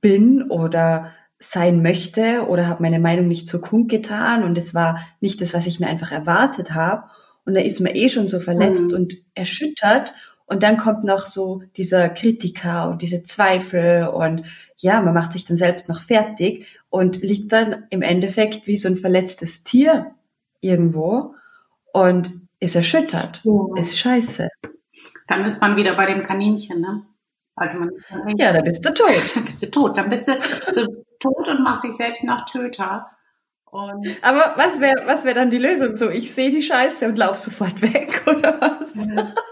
bin 0.00 0.50
oder 0.50 1.12
sein 1.38 1.82
möchte 1.82 2.46
oder 2.48 2.66
habe 2.66 2.82
meine 2.82 2.98
Meinung 2.98 3.28
nicht 3.28 3.48
so 3.48 3.60
kundgetan 3.60 4.44
und 4.44 4.58
es 4.58 4.74
war 4.74 5.00
nicht 5.20 5.40
das, 5.40 5.54
was 5.54 5.66
ich 5.66 5.80
mir 5.80 5.86
einfach 5.86 6.12
erwartet 6.12 6.72
habe. 6.74 7.04
Und 7.46 7.54
da 7.54 7.60
ist 7.60 7.80
man 7.80 7.94
eh 7.94 8.08
schon 8.08 8.28
so 8.28 8.40
verletzt 8.40 8.88
mhm. 8.88 8.94
und 8.94 9.14
erschüttert. 9.34 10.12
Und 10.44 10.62
dann 10.62 10.76
kommt 10.76 11.04
noch 11.04 11.26
so 11.26 11.62
dieser 11.76 12.08
Kritiker 12.08 12.90
und 12.90 13.02
diese 13.02 13.22
Zweifel 13.22 14.08
und 14.08 14.42
ja, 14.76 15.00
man 15.00 15.14
macht 15.14 15.32
sich 15.32 15.44
dann 15.44 15.56
selbst 15.56 15.88
noch 15.88 16.02
fertig 16.02 16.66
und 16.90 17.22
liegt 17.22 17.52
dann 17.52 17.84
im 17.90 18.02
Endeffekt 18.02 18.66
wie 18.66 18.76
so 18.76 18.88
ein 18.88 18.96
verletztes 18.96 19.62
Tier 19.62 20.10
irgendwo 20.60 21.34
und 21.92 22.32
ist 22.58 22.74
erschüttert. 22.74 23.42
Ja. 23.44 23.80
Ist 23.80 23.98
scheiße. 23.98 24.48
Dann 25.26 25.44
ist 25.44 25.60
man 25.60 25.76
wieder 25.76 25.94
bei 25.94 26.06
dem 26.06 26.22
Kaninchen, 26.22 26.80
ne? 26.80 27.06
Also 27.54 27.78
man, 27.78 27.90
ja, 28.38 28.52
da 28.52 28.62
bist 28.62 28.84
du 28.84 28.94
tot. 28.94 29.10
Dann 29.34 29.44
bist 29.44 29.62
du 29.62 29.70
tot. 29.70 29.98
Dann 29.98 30.08
bist 30.08 30.28
du 30.28 30.32
so 30.72 31.04
tot 31.18 31.48
und 31.48 31.62
machst 31.62 31.84
dich 31.84 31.92
selbst 31.92 32.24
noch 32.24 32.44
Töter. 32.46 33.10
Und 33.70 34.06
Aber 34.22 34.54
was 34.56 34.80
wäre 34.80 35.06
was 35.06 35.24
wär 35.24 35.34
dann 35.34 35.50
die 35.50 35.58
Lösung? 35.58 35.96
So, 35.96 36.10
ich 36.10 36.34
sehe 36.34 36.50
die 36.50 36.62
Scheiße 36.62 37.06
und 37.06 37.16
laufe 37.16 37.38
sofort 37.38 37.80
weg, 37.82 38.22
oder 38.26 38.60
was? 38.60 39.06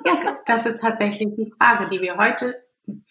Ja, 0.07 0.38
das 0.45 0.67
ist 0.67 0.81
tatsächlich 0.81 1.28
die 1.37 1.52
Frage, 1.57 1.88
die 1.88 2.00
wir 2.00 2.17
heute, 2.17 2.55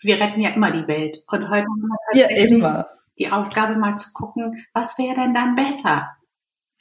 wir 0.02 0.20
retten 0.20 0.42
ja 0.42 0.50
immer 0.50 0.72
die 0.72 0.88
Welt. 0.88 1.24
Und 1.28 1.50
heute 1.50 1.66
haben 1.66 1.82
wir 1.82 2.24
tatsächlich 2.28 2.64
ja, 2.64 2.88
die 3.20 3.32
Aufgabe 3.32 3.76
mal 3.76 3.96
zu 3.96 4.12
gucken, 4.14 4.66
was 4.74 4.98
wäre 4.98 5.16
denn 5.16 5.34
dann 5.34 5.56
besser? 5.56 6.10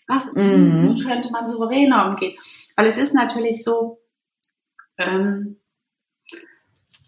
Was, 0.09 0.27
mhm. 0.33 0.95
Wie 0.95 1.05
könnte 1.05 1.31
man 1.31 1.49
souveräner 1.49 2.09
umgehen? 2.09 2.37
Weil 2.77 2.87
es 2.87 2.99
ist 2.99 3.15
natürlich 3.15 3.63
so, 3.63 3.99
ähm, 4.99 5.61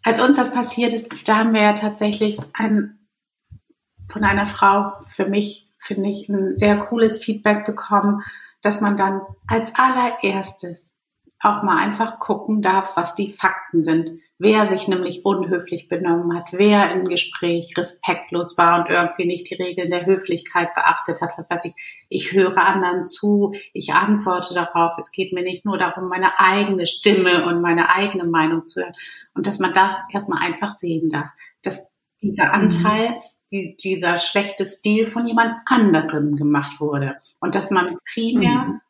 als 0.02 0.20
uns 0.20 0.36
das 0.36 0.54
passiert 0.54 0.94
ist, 0.94 1.10
da 1.28 1.38
haben 1.38 1.54
wir 1.54 1.62
ja 1.62 1.72
tatsächlich 1.72 2.38
ein, 2.54 2.98
von 4.08 4.24
einer 4.24 4.46
Frau, 4.46 4.92
für 5.10 5.26
mich 5.26 5.68
finde 5.78 6.10
ich, 6.10 6.28
ein 6.28 6.56
sehr 6.56 6.76
cooles 6.78 7.22
Feedback 7.22 7.64
bekommen, 7.64 8.22
dass 8.62 8.80
man 8.80 8.96
dann 8.96 9.22
als 9.46 9.74
allererstes 9.74 10.92
auch 11.40 11.62
mal 11.62 11.78
einfach 11.78 12.18
gucken 12.18 12.62
darf, 12.62 12.96
was 12.96 13.14
die 13.14 13.30
Fakten 13.30 13.82
sind. 13.82 14.10
Wer 14.40 14.68
sich 14.68 14.86
nämlich 14.86 15.24
unhöflich 15.24 15.88
benommen 15.88 16.38
hat, 16.38 16.52
wer 16.52 16.92
im 16.92 17.06
Gespräch 17.08 17.74
respektlos 17.76 18.56
war 18.56 18.80
und 18.80 18.90
irgendwie 18.90 19.26
nicht 19.26 19.50
die 19.50 19.60
Regeln 19.60 19.90
der 19.90 20.06
Höflichkeit 20.06 20.72
beachtet 20.74 21.20
hat. 21.20 21.30
Was 21.36 21.50
weiß 21.50 21.64
ich, 21.64 21.74
ich 22.08 22.32
höre 22.32 22.56
anderen 22.56 23.02
zu, 23.02 23.52
ich 23.72 23.92
antworte 23.92 24.54
darauf. 24.54 24.92
Es 24.96 25.10
geht 25.10 25.32
mir 25.32 25.42
nicht 25.42 25.64
nur 25.64 25.76
darum, 25.76 26.08
meine 26.08 26.38
eigene 26.38 26.86
Stimme 26.86 27.46
und 27.46 27.60
meine 27.60 27.92
eigene 27.92 28.26
Meinung 28.26 28.64
zu 28.64 28.80
hören. 28.80 28.94
Und 29.34 29.48
dass 29.48 29.58
man 29.58 29.72
das 29.72 29.98
erstmal 30.12 30.46
einfach 30.46 30.70
sehen 30.70 31.08
darf. 31.08 31.30
Dass 31.62 31.88
dieser 32.22 32.46
mhm. 32.46 32.54
Anteil, 32.54 33.20
die, 33.50 33.76
dieser 33.76 34.18
schlechte 34.18 34.66
Stil 34.66 35.06
von 35.06 35.26
jemand 35.26 35.56
anderem 35.66 36.36
gemacht 36.36 36.80
wurde. 36.80 37.16
Und 37.40 37.56
dass 37.56 37.70
man 37.72 37.98
primär 38.14 38.66
mhm 38.66 38.80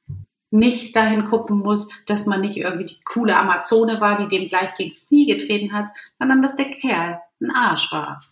nicht 0.51 0.97
dahin 0.97 1.25
gucken 1.25 1.59
muss, 1.59 1.91
dass 2.07 2.27
man 2.27 2.41
nicht 2.41 2.57
irgendwie 2.57 2.87
die 2.87 3.01
coole 3.05 3.37
Amazone 3.37 4.01
war, 4.01 4.17
die 4.19 4.29
dem 4.29 4.49
gleich 4.49 4.75
gegens 4.75 5.09
Knie 5.09 5.27
getreten 5.27 5.73
hat, 5.73 5.87
sondern 6.19 6.43
dass 6.43 6.57
der 6.57 6.71
Kerl 6.71 7.21
ein 7.41 7.51
Arsch 7.51 7.93
war. 7.93 8.23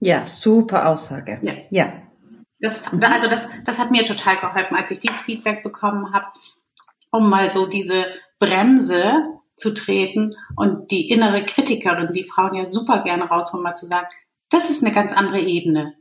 Ja, 0.00 0.26
super 0.26 0.88
Aussage. 0.88 1.40
Ja. 1.42 1.54
ja. 1.70 1.92
Das, 2.60 2.92
also 2.92 3.28
das, 3.28 3.50
das 3.64 3.78
hat 3.78 3.90
mir 3.90 4.04
total 4.04 4.36
geholfen, 4.36 4.76
als 4.76 4.90
ich 4.90 5.00
dieses 5.00 5.20
Feedback 5.20 5.62
bekommen 5.62 6.12
habe, 6.12 6.26
um 7.10 7.28
mal 7.28 7.50
so 7.50 7.66
diese 7.66 8.06
Bremse 8.38 9.14
zu 9.56 9.74
treten 9.74 10.34
und 10.56 10.90
die 10.90 11.10
innere 11.10 11.44
Kritikerin, 11.44 12.12
die 12.12 12.24
Frauen 12.24 12.54
ja 12.54 12.66
super 12.66 13.02
gerne 13.02 13.24
rausholen, 13.24 13.64
mal 13.64 13.74
zu 13.74 13.86
sagen, 13.86 14.06
das 14.50 14.70
ist 14.70 14.84
eine 14.84 14.94
ganz 14.94 15.12
andere 15.12 15.40
Ebene. 15.40 15.94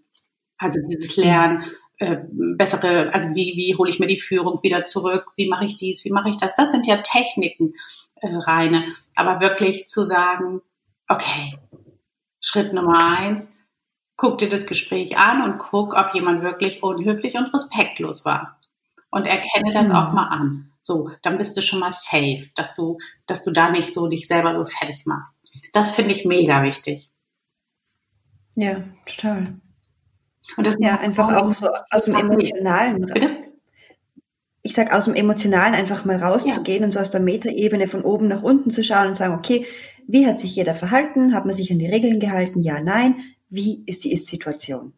Also 0.58 0.80
dieses 0.88 1.18
Lernen, 1.18 1.64
äh, 2.00 2.18
bessere, 2.30 3.12
also 3.14 3.30
wie, 3.36 3.54
wie 3.56 3.76
hole 3.76 3.90
ich 3.90 4.00
mir 4.00 4.08
die 4.08 4.20
Führung 4.20 4.62
wieder 4.62 4.84
zurück, 4.84 5.32
wie 5.36 5.50
mache 5.50 5.66
ich 5.66 5.78
dies, 5.78 6.06
wie 6.06 6.12
mache 6.12 6.30
ich 6.30 6.38
das. 6.38 6.56
Das 6.56 6.72
sind 6.72 6.86
ja 6.86 6.98
Techniken 6.98 7.74
äh, 8.22 8.36
reine. 8.36 8.86
Aber 9.16 9.40
wirklich 9.42 9.88
zu 9.88 10.06
sagen, 10.06 10.62
okay, 11.08 11.58
Schritt 12.40 12.74
Nummer 12.74 13.18
eins, 13.18 13.52
guck 14.16 14.38
dir 14.38 14.50
das 14.50 14.68
Gespräch 14.68 15.18
an 15.18 15.42
und 15.42 15.58
guck, 15.58 15.94
ob 15.96 16.14
jemand 16.14 16.44
wirklich 16.44 16.84
unhöflich 16.84 17.36
und 17.36 17.54
respektlos 17.54 18.26
war. 18.26 18.60
Und 19.10 19.26
erkenne 19.26 19.74
das 19.74 19.90
mhm. 19.90 19.96
auch 19.96 20.14
mal 20.14 20.28
an. 20.28 20.72
So, 20.82 21.12
dann 21.22 21.38
bist 21.38 21.58
du 21.58 21.62
schon 21.62 21.80
mal 21.80 21.92
safe, 21.92 22.50
dass 22.56 22.76
du, 22.76 22.98
dass 23.26 23.44
du 23.44 23.52
da 23.52 23.70
nicht 23.70 23.92
so 23.92 24.08
dich 24.08 24.28
selber 24.28 24.54
so 24.54 24.66
fertig 24.66 25.06
machst. 25.06 25.36
Das 25.74 25.96
finde 25.96 26.12
ich 26.12 26.26
mega 26.26 26.62
wichtig. 26.64 27.12
Ja, 28.56 28.84
total. 29.06 29.60
Und 30.56 30.66
das 30.66 30.78
ja 30.80 30.98
einfach 30.98 31.36
auch 31.36 31.52
so 31.52 31.68
aus 31.92 32.06
dem 32.06 32.16
Emotionalen. 32.16 33.06
Bitte? 33.06 33.48
ich 34.68 34.74
sag 34.74 34.94
aus 34.94 35.06
dem 35.06 35.16
Emotionalen 35.16 35.74
einfach 35.74 36.04
mal 36.04 36.18
rauszugehen 36.18 36.82
ja. 36.82 36.86
und 36.86 36.92
so 36.92 37.00
aus 37.00 37.10
der 37.10 37.22
Metaebene 37.22 37.88
von 37.88 38.02
oben 38.02 38.28
nach 38.28 38.44
unten 38.44 38.70
zu 38.70 38.84
schauen 38.84 39.08
und 39.08 39.16
sagen, 39.16 39.34
okay, 39.34 39.66
wie 40.08 40.28
hat 40.28 40.40
sich 40.40 40.56
jeder 40.56 40.76
verhalten? 40.76 41.34
Hat 41.34 41.46
man 41.46 41.56
sich 41.56 41.72
an 41.72 41.80
die 41.80 41.88
Regeln 41.88 42.20
gehalten? 42.20 42.60
Ja, 42.60 42.82
nein. 42.82 43.16
Wie 43.50 43.84
ist 43.86 44.04
die 44.04 44.12
Ist-Situation? 44.12 44.92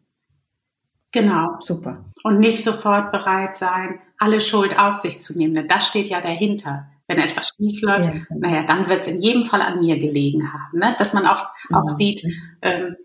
Genau. 1.12 1.56
Super. 1.60 2.04
Und 2.24 2.40
nicht 2.40 2.64
sofort 2.64 3.12
bereit 3.12 3.56
sein, 3.56 4.00
alle 4.18 4.40
Schuld 4.40 4.78
auf 4.78 4.98
sich 4.98 5.20
zu 5.20 5.38
nehmen. 5.38 5.54
Denn 5.54 5.68
das 5.68 5.86
steht 5.86 6.08
ja 6.08 6.20
dahinter. 6.20 6.88
Wenn 7.06 7.18
etwas 7.18 7.52
schief 7.56 7.80
läuft, 7.82 8.14
ja. 8.14 8.20
Genau. 8.28 8.48
naja, 8.48 8.62
dann 8.64 8.88
wird 8.88 9.00
es 9.00 9.08
in 9.08 9.20
jedem 9.20 9.44
Fall 9.44 9.62
an 9.62 9.80
mir 9.80 9.98
gelegen 9.98 10.52
haben. 10.52 10.78
Ne? 10.78 10.94
Dass 10.98 11.12
man 11.12 11.26
auch, 11.26 11.46
auch 11.72 11.88
ja. 11.88 11.96
sieht, 11.96 12.24
ähm, 12.62 12.96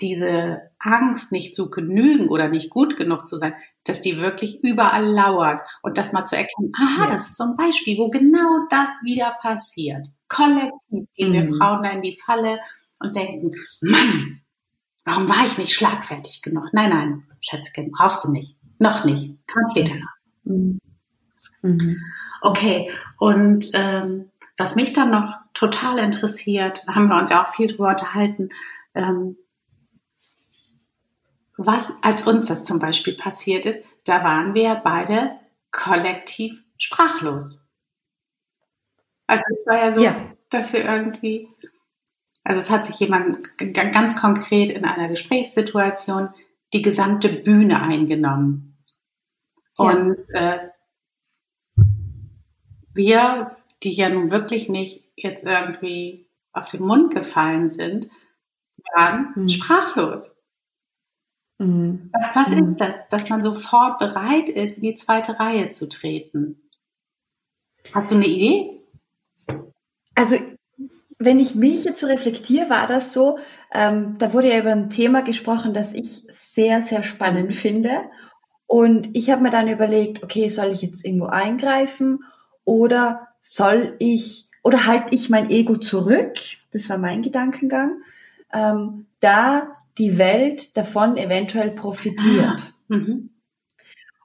diese 0.00 0.70
Angst, 0.78 1.32
nicht 1.32 1.54
zu 1.54 1.70
genügen 1.70 2.28
oder 2.28 2.48
nicht 2.48 2.70
gut 2.70 2.96
genug 2.96 3.26
zu 3.28 3.38
sein, 3.38 3.54
dass 3.84 4.00
die 4.00 4.20
wirklich 4.20 4.62
überall 4.62 5.04
lauert 5.04 5.60
und 5.82 5.98
das 5.98 6.12
mal 6.12 6.24
zu 6.24 6.36
erkennen, 6.36 6.72
aha, 6.76 7.04
ja. 7.04 7.10
das 7.10 7.28
ist 7.28 7.38
so 7.38 7.44
ein 7.44 7.56
Beispiel, 7.56 7.96
wo 7.98 8.08
genau 8.08 8.66
das 8.68 8.88
wieder 9.04 9.36
passiert. 9.40 10.06
Kollektiv 10.28 11.08
gehen 11.14 11.30
mhm. 11.30 11.32
wir 11.32 11.46
Frauen 11.56 11.82
da 11.82 11.90
in 11.90 12.02
die 12.02 12.16
Falle 12.16 12.60
und 12.98 13.14
denken, 13.14 13.52
Mann, 13.80 14.40
warum 15.04 15.28
war 15.28 15.46
ich 15.46 15.58
nicht 15.58 15.72
schlagfertig 15.72 16.42
genug? 16.42 16.68
Nein, 16.72 16.90
nein, 16.90 17.24
Schätzchen, 17.40 17.92
brauchst 17.92 18.24
du 18.24 18.32
nicht. 18.32 18.56
Noch 18.78 19.04
nicht. 19.04 19.34
Kann 19.46 19.70
später 19.70 19.94
noch. 19.94 20.10
Mhm. 20.44 20.80
Mhm. 21.62 22.00
Okay, 22.42 22.90
und 23.18 23.70
ähm, 23.74 24.30
was 24.56 24.76
mich 24.76 24.92
dann 24.92 25.10
noch 25.10 25.36
total 25.54 25.98
interessiert, 25.98 26.82
da 26.86 26.94
haben 26.94 27.08
wir 27.08 27.18
uns 27.18 27.30
ja 27.30 27.42
auch 27.42 27.48
viel 27.48 27.66
drüber 27.66 27.88
unterhalten, 27.88 28.48
ähm, 28.94 29.36
was, 31.56 31.96
als 32.02 32.26
uns 32.26 32.46
das 32.46 32.64
zum 32.64 32.78
Beispiel 32.78 33.16
passiert 33.16 33.66
ist, 33.66 33.84
da 34.04 34.22
waren 34.22 34.54
wir 34.54 34.74
beide 34.76 35.38
kollektiv 35.70 36.62
sprachlos. 36.78 37.58
Also 39.26 39.42
es 39.50 39.66
war 39.66 39.76
ja 39.76 39.94
so, 39.94 40.02
ja. 40.02 40.32
dass 40.50 40.72
wir 40.72 40.84
irgendwie, 40.84 41.48
also 42.44 42.60
es 42.60 42.70
hat 42.70 42.86
sich 42.86 42.98
jemand 43.00 43.48
ganz 43.72 44.20
konkret 44.20 44.70
in 44.70 44.84
einer 44.84 45.08
Gesprächssituation 45.08 46.28
die 46.72 46.82
gesamte 46.82 47.28
Bühne 47.28 47.80
eingenommen. 47.82 48.78
Ja. 49.78 49.90
Und 49.90 50.18
äh, 50.30 50.58
wir, 52.92 53.56
die 53.82 53.92
ja 53.92 54.08
nun 54.08 54.30
wirklich 54.30 54.68
nicht 54.68 55.04
jetzt 55.16 55.44
irgendwie 55.44 56.30
auf 56.52 56.68
den 56.68 56.82
Mund 56.82 57.12
gefallen 57.12 57.70
sind, 57.70 58.08
waren 58.94 59.34
hm. 59.34 59.48
sprachlos. 59.48 60.30
Mhm. 61.58 62.10
Was 62.34 62.50
mhm. 62.50 62.72
ist 62.72 62.80
das, 62.80 62.94
dass 63.10 63.30
man 63.30 63.42
sofort 63.42 63.98
bereit 63.98 64.48
ist, 64.48 64.78
in 64.78 64.82
die 64.82 64.94
zweite 64.94 65.38
Reihe 65.40 65.70
zu 65.70 65.88
treten? 65.88 66.60
Hast 67.92 68.10
du 68.10 68.16
eine 68.16 68.26
Idee? 68.26 68.80
Also, 70.14 70.36
wenn 71.18 71.40
ich 71.40 71.54
mich 71.54 71.84
jetzt 71.84 72.00
so 72.00 72.06
reflektiere, 72.06 72.68
war 72.68 72.86
das 72.86 73.12
so, 73.12 73.38
ähm, 73.72 74.16
da 74.18 74.32
wurde 74.32 74.50
ja 74.50 74.58
über 74.58 74.72
ein 74.72 74.90
Thema 74.90 75.22
gesprochen, 75.22 75.72
das 75.72 75.92
ich 75.92 76.26
sehr, 76.30 76.82
sehr 76.82 77.02
spannend 77.02 77.50
mhm. 77.50 77.54
finde. 77.54 78.00
Und 78.66 79.16
ich 79.16 79.30
habe 79.30 79.42
mir 79.42 79.50
dann 79.50 79.68
überlegt, 79.68 80.22
okay, 80.22 80.48
soll 80.48 80.72
ich 80.72 80.82
jetzt 80.82 81.04
irgendwo 81.04 81.26
eingreifen 81.26 82.24
oder 82.64 83.28
soll 83.40 83.94
ich, 84.00 84.48
oder 84.62 84.86
halte 84.86 85.14
ich 85.14 85.30
mein 85.30 85.50
Ego 85.50 85.76
zurück? 85.76 86.34
Das 86.72 86.90
war 86.90 86.98
mein 86.98 87.22
Gedankengang. 87.22 88.02
Ähm, 88.52 89.06
da 89.20 89.72
die 89.98 90.18
Welt 90.18 90.76
davon 90.76 91.16
eventuell 91.16 91.70
profitiert. 91.70 92.74
Ah, 92.88 92.94
mhm. 92.94 93.30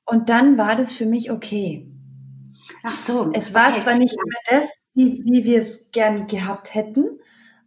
Und 0.05 0.29
dann 0.29 0.57
war 0.57 0.75
das 0.75 0.93
für 0.93 1.05
mich 1.05 1.31
okay. 1.31 1.87
Ach 2.83 2.91
so. 2.91 3.31
Es 3.33 3.53
war 3.53 3.71
okay. 3.71 3.81
zwar 3.81 3.97
nicht 3.97 4.13
immer 4.13 4.59
das, 4.59 4.85
wie, 4.93 5.23
wie 5.23 5.45
wir 5.45 5.59
es 5.59 5.91
gern 5.91 6.27
gehabt 6.27 6.73
hätten, 6.75 7.19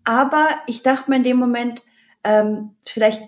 aber 0.05 0.49
ich 0.67 0.83
dachte 0.83 1.11
mir 1.11 1.17
in 1.17 1.23
dem 1.23 1.39
Moment, 1.39 1.83
ähm, 2.23 2.77
vielleicht 2.87 3.23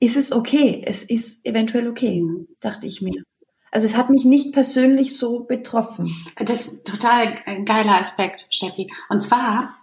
ist 0.00 0.16
es 0.16 0.32
okay. 0.32 0.82
Es 0.84 1.04
ist 1.04 1.44
eventuell 1.44 1.88
okay, 1.88 2.24
dachte 2.60 2.86
ich 2.86 3.02
mir. 3.02 3.22
Also 3.70 3.86
es 3.86 3.96
hat 3.96 4.10
mich 4.10 4.24
nicht 4.24 4.52
persönlich 4.52 5.16
so 5.16 5.44
betroffen. 5.44 6.10
Das 6.36 6.66
ist 6.66 6.84
total 6.84 7.36
ein 7.46 7.64
geiler 7.64 7.98
Aspekt, 7.98 8.48
Steffi. 8.50 8.90
Und 9.08 9.20
zwar, 9.20 9.76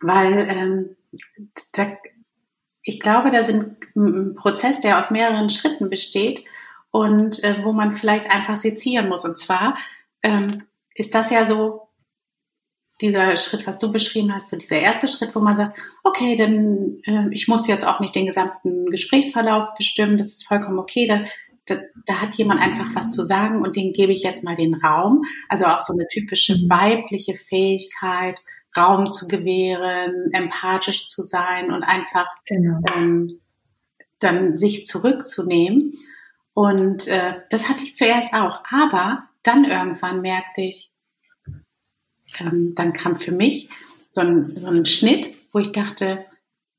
weil 0.00 0.48
ähm, 0.48 0.96
da 1.74 1.96
ich 2.84 3.00
glaube, 3.00 3.30
da 3.30 3.42
sind 3.42 3.76
ein 3.96 4.34
Prozess, 4.34 4.80
der 4.80 4.98
aus 4.98 5.10
mehreren 5.10 5.50
Schritten 5.50 5.88
besteht 5.88 6.44
und 6.90 7.42
äh, 7.42 7.64
wo 7.64 7.72
man 7.72 7.94
vielleicht 7.94 8.30
einfach 8.30 8.56
sezieren 8.56 9.08
muss. 9.08 9.24
Und 9.24 9.38
zwar 9.38 9.76
ähm, 10.22 10.64
ist 10.94 11.14
das 11.14 11.30
ja 11.30 11.46
so 11.46 11.88
dieser 13.00 13.36
Schritt, 13.36 13.66
was 13.66 13.78
du 13.78 13.90
beschrieben 13.90 14.32
hast, 14.32 14.50
so 14.50 14.56
dieser 14.56 14.78
erste 14.78 15.08
Schritt, 15.08 15.34
wo 15.34 15.40
man 15.40 15.56
sagt, 15.56 15.78
okay, 16.04 16.36
dann 16.36 17.00
äh, 17.04 17.28
ich 17.32 17.48
muss 17.48 17.66
jetzt 17.66 17.86
auch 17.86 18.00
nicht 18.00 18.14
den 18.14 18.26
gesamten 18.26 18.86
Gesprächsverlauf 18.90 19.74
bestimmen, 19.76 20.18
das 20.18 20.28
ist 20.28 20.46
vollkommen 20.46 20.78
okay. 20.78 21.06
Da, 21.08 21.24
da, 21.66 21.82
da 22.06 22.20
hat 22.20 22.34
jemand 22.36 22.60
einfach 22.60 22.94
was 22.94 23.10
zu 23.10 23.24
sagen 23.24 23.62
und 23.62 23.76
den 23.76 23.94
gebe 23.94 24.12
ich 24.12 24.22
jetzt 24.22 24.44
mal 24.44 24.54
den 24.54 24.74
Raum. 24.74 25.22
Also 25.48 25.64
auch 25.64 25.80
so 25.80 25.94
eine 25.94 26.06
typische 26.06 26.54
mhm. 26.56 26.68
weibliche 26.68 27.34
Fähigkeit, 27.34 28.38
Raum 28.76 29.10
zu 29.10 29.28
gewähren, 29.28 30.32
empathisch 30.32 31.06
zu 31.06 31.22
sein 31.22 31.72
und 31.72 31.82
einfach 31.82 32.26
genau. 32.46 32.80
ähm, 32.94 33.40
dann 34.18 34.58
sich 34.58 34.86
zurückzunehmen. 34.86 35.94
Und 36.54 37.08
äh, 37.08 37.40
das 37.50 37.68
hatte 37.68 37.84
ich 37.84 37.96
zuerst 37.96 38.34
auch. 38.34 38.62
Aber 38.70 39.28
dann 39.42 39.64
irgendwann 39.64 40.20
merkte 40.20 40.62
ich, 40.62 40.90
ähm, 42.38 42.74
dann 42.74 42.92
kam 42.92 43.16
für 43.16 43.32
mich 43.32 43.68
so 44.08 44.20
ein, 44.20 44.56
so 44.56 44.68
ein 44.68 44.86
Schnitt, 44.86 45.34
wo 45.52 45.58
ich 45.58 45.72
dachte, 45.72 46.24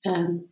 ähm, 0.03 0.51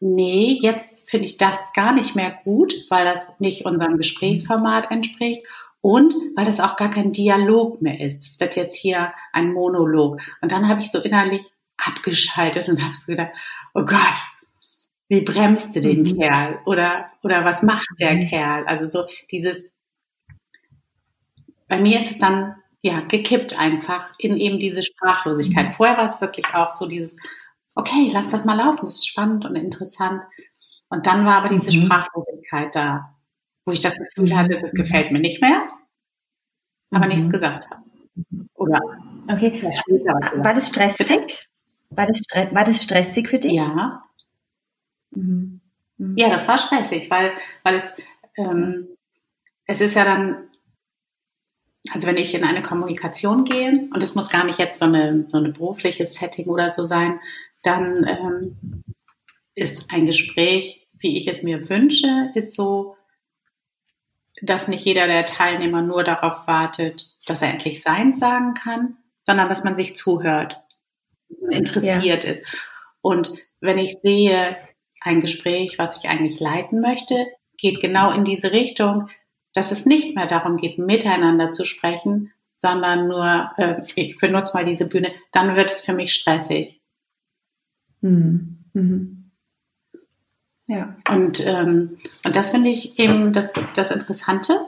nee, 0.00 0.58
jetzt 0.60 1.08
finde 1.08 1.26
ich 1.26 1.36
das 1.36 1.72
gar 1.74 1.92
nicht 1.92 2.16
mehr 2.16 2.36
gut, 2.44 2.74
weil 2.90 3.04
das 3.04 3.38
nicht 3.40 3.64
unserem 3.64 3.96
Gesprächsformat 3.96 4.90
entspricht 4.90 5.46
und 5.82 6.14
weil 6.36 6.44
das 6.44 6.60
auch 6.60 6.76
gar 6.76 6.90
kein 6.90 7.12
Dialog 7.12 7.82
mehr 7.82 8.00
ist. 8.00 8.24
Es 8.24 8.40
wird 8.40 8.56
jetzt 8.56 8.76
hier 8.76 9.12
ein 9.32 9.52
Monolog. 9.52 10.20
Und 10.40 10.52
dann 10.52 10.68
habe 10.68 10.80
ich 10.80 10.90
so 10.90 11.00
innerlich 11.00 11.52
abgeschaltet 11.76 12.68
und 12.68 12.82
habe 12.82 12.94
so 12.94 13.12
gedacht, 13.12 13.32
oh 13.74 13.84
Gott, 13.84 13.98
wie 15.08 15.22
bremst 15.22 15.74
du 15.74 15.80
den 15.80 16.02
mhm. 16.02 16.16
Kerl? 16.16 16.60
Oder, 16.64 17.10
oder 17.22 17.44
was 17.44 17.62
macht 17.62 17.88
der 18.00 18.14
mhm. 18.14 18.28
Kerl? 18.28 18.64
Also 18.66 18.88
so 18.88 19.08
dieses, 19.32 19.72
bei 21.66 21.80
mir 21.80 21.98
ist 21.98 22.12
es 22.12 22.18
dann, 22.18 22.54
ja, 22.80 23.00
gekippt 23.00 23.58
einfach 23.58 24.10
in 24.18 24.36
eben 24.36 24.60
diese 24.60 24.82
Sprachlosigkeit. 24.84 25.66
Mhm. 25.66 25.72
Vorher 25.72 25.96
war 25.96 26.04
es 26.04 26.20
wirklich 26.20 26.54
auch 26.54 26.70
so 26.70 26.86
dieses, 26.86 27.16
okay, 27.74 28.08
lass 28.12 28.30
das 28.30 28.44
mal 28.44 28.56
laufen, 28.56 28.86
das 28.86 28.96
ist 28.96 29.08
spannend 29.08 29.44
und 29.44 29.56
interessant. 29.56 30.22
Und 30.88 31.06
dann 31.06 31.26
war 31.26 31.38
aber 31.38 31.48
diese 31.48 31.76
mhm. 31.76 31.86
Sprachlosigkeit 31.86 32.74
da 32.76 33.11
wo 33.64 33.72
ich 33.72 33.80
das 33.80 33.96
Gefühl 33.96 34.36
hatte, 34.36 34.56
das 34.56 34.72
gefällt 34.72 35.12
mir 35.12 35.20
nicht 35.20 35.40
mehr, 35.40 35.66
aber 36.90 37.06
mhm. 37.06 37.12
nichts 37.12 37.30
gesagt 37.30 37.70
habe. 37.70 37.82
Oder 38.54 38.80
okay. 39.28 39.62
War 39.62 40.54
das 40.54 40.68
stressig? 40.68 41.48
War 41.90 42.06
das, 42.06 42.20
war 42.52 42.64
das 42.64 42.82
stressig 42.82 43.28
für 43.28 43.38
dich? 43.38 43.52
Ja. 43.52 44.04
Mhm. 45.10 45.60
Mhm. 45.98 46.16
Ja, 46.16 46.30
das 46.30 46.48
war 46.48 46.58
stressig, 46.58 47.10
weil, 47.10 47.32
weil 47.62 47.76
es, 47.76 47.94
ähm, 48.36 48.88
es 49.66 49.80
ist 49.80 49.94
ja 49.94 50.04
dann, 50.04 50.48
also 51.92 52.06
wenn 52.06 52.16
ich 52.16 52.34
in 52.34 52.44
eine 52.44 52.62
Kommunikation 52.62 53.44
gehe, 53.44 53.88
und 53.92 54.02
es 54.02 54.14
muss 54.14 54.30
gar 54.30 54.44
nicht 54.44 54.58
jetzt 54.58 54.78
so 54.78 54.86
eine, 54.86 55.26
so 55.28 55.38
eine 55.38 55.50
berufliches 55.50 56.14
Setting 56.14 56.46
oder 56.46 56.70
so 56.70 56.84
sein, 56.84 57.20
dann 57.62 58.06
ähm, 58.06 58.82
ist 59.54 59.86
ein 59.90 60.06
Gespräch, 60.06 60.88
wie 60.98 61.16
ich 61.16 61.28
es 61.28 61.42
mir 61.42 61.68
wünsche, 61.68 62.30
ist 62.34 62.54
so, 62.54 62.96
dass 64.42 64.68
nicht 64.68 64.84
jeder 64.84 65.06
der 65.06 65.24
Teilnehmer 65.24 65.82
nur 65.82 66.04
darauf 66.04 66.46
wartet, 66.46 67.16
dass 67.26 67.42
er 67.42 67.50
endlich 67.50 67.82
Sein 67.82 68.12
sagen 68.12 68.54
kann, 68.54 68.96
sondern 69.24 69.48
dass 69.48 69.64
man 69.64 69.76
sich 69.76 69.96
zuhört, 69.96 70.60
interessiert 71.50 72.24
ja. 72.24 72.30
ist. 72.30 72.46
Und 73.00 73.32
wenn 73.60 73.78
ich 73.78 73.98
sehe, 73.98 74.56
ein 75.00 75.20
Gespräch, 75.20 75.78
was 75.78 75.98
ich 75.98 76.08
eigentlich 76.08 76.40
leiten 76.40 76.80
möchte, 76.80 77.26
geht 77.56 77.80
genau 77.80 78.12
in 78.12 78.24
diese 78.24 78.52
Richtung, 78.52 79.08
dass 79.52 79.72
es 79.72 79.86
nicht 79.86 80.14
mehr 80.14 80.26
darum 80.26 80.56
geht, 80.56 80.78
miteinander 80.78 81.50
zu 81.50 81.64
sprechen, 81.64 82.32
sondern 82.56 83.08
nur, 83.08 83.50
äh, 83.56 83.82
ich 83.96 84.18
benutze 84.18 84.56
mal 84.56 84.64
diese 84.64 84.88
Bühne, 84.88 85.12
dann 85.32 85.56
wird 85.56 85.70
es 85.70 85.80
für 85.80 85.92
mich 85.92 86.14
stressig. 86.14 86.80
Mhm. 88.00 88.64
Mhm. 88.72 89.21
Ja. 90.72 90.94
Und, 91.10 91.44
ähm, 91.46 91.98
und 92.24 92.34
das 92.34 92.50
finde 92.50 92.70
ich 92.70 92.98
eben 92.98 93.34
das, 93.34 93.52
das 93.74 93.90
Interessante. 93.90 94.58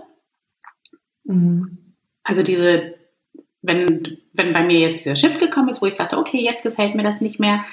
Mhm. 1.24 1.94
Also 2.22 2.42
diese, 2.42 2.94
wenn, 3.62 4.18
wenn 4.34 4.52
bei 4.52 4.64
mir 4.64 4.80
jetzt 4.80 5.06
der 5.06 5.14
Shift 5.14 5.40
gekommen 5.40 5.70
ist, 5.70 5.80
wo 5.80 5.86
ich 5.86 5.94
sagte, 5.94 6.18
okay, 6.18 6.44
jetzt 6.44 6.62
gefällt 6.62 6.94
mir 6.94 7.04
das 7.04 7.22
nicht 7.22 7.40
mehr, 7.40 7.64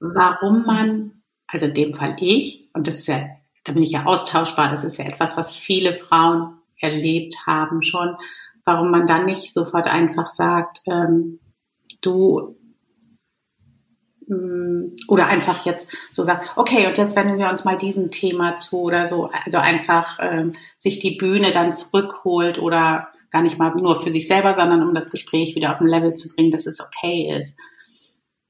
warum 0.00 0.64
man, 0.66 1.22
also 1.46 1.66
in 1.66 1.74
dem 1.74 1.94
Fall 1.94 2.16
ich, 2.18 2.68
und 2.74 2.88
das 2.88 2.96
ist 2.96 3.06
ja, 3.06 3.28
da 3.62 3.72
bin 3.72 3.84
ich 3.84 3.92
ja 3.92 4.04
austauschbar, 4.04 4.68
das 4.68 4.82
ist 4.82 4.98
ja 4.98 5.04
etwas, 5.04 5.36
was 5.36 5.54
viele 5.54 5.94
Frauen 5.94 6.58
erlebt 6.80 7.36
haben 7.46 7.82
schon, 7.82 8.16
warum 8.64 8.90
man 8.90 9.06
dann 9.06 9.26
nicht 9.26 9.52
sofort 9.52 9.86
einfach 9.86 10.28
sagt, 10.30 10.80
ähm, 10.86 11.38
du 12.00 12.56
oder 15.08 15.26
einfach 15.26 15.64
jetzt 15.66 15.96
so 16.12 16.22
sagt, 16.22 16.56
okay, 16.56 16.86
und 16.86 16.96
jetzt 16.98 17.16
wenden 17.16 17.38
wir 17.38 17.48
uns 17.48 17.64
mal 17.64 17.76
diesem 17.76 18.10
Thema 18.10 18.56
zu 18.56 18.82
oder 18.82 19.06
so. 19.06 19.30
Also 19.44 19.58
einfach 19.58 20.18
ähm, 20.20 20.52
sich 20.78 20.98
die 20.98 21.16
Bühne 21.16 21.50
dann 21.52 21.72
zurückholt 21.72 22.58
oder 22.58 23.08
gar 23.30 23.42
nicht 23.42 23.58
mal 23.58 23.74
nur 23.74 24.00
für 24.00 24.10
sich 24.10 24.26
selber, 24.28 24.54
sondern 24.54 24.82
um 24.82 24.94
das 24.94 25.10
Gespräch 25.10 25.54
wieder 25.54 25.72
auf 25.72 25.80
ein 25.80 25.86
Level 25.86 26.14
zu 26.14 26.34
bringen, 26.34 26.50
dass 26.50 26.66
es 26.66 26.80
okay 26.80 27.36
ist. 27.38 27.58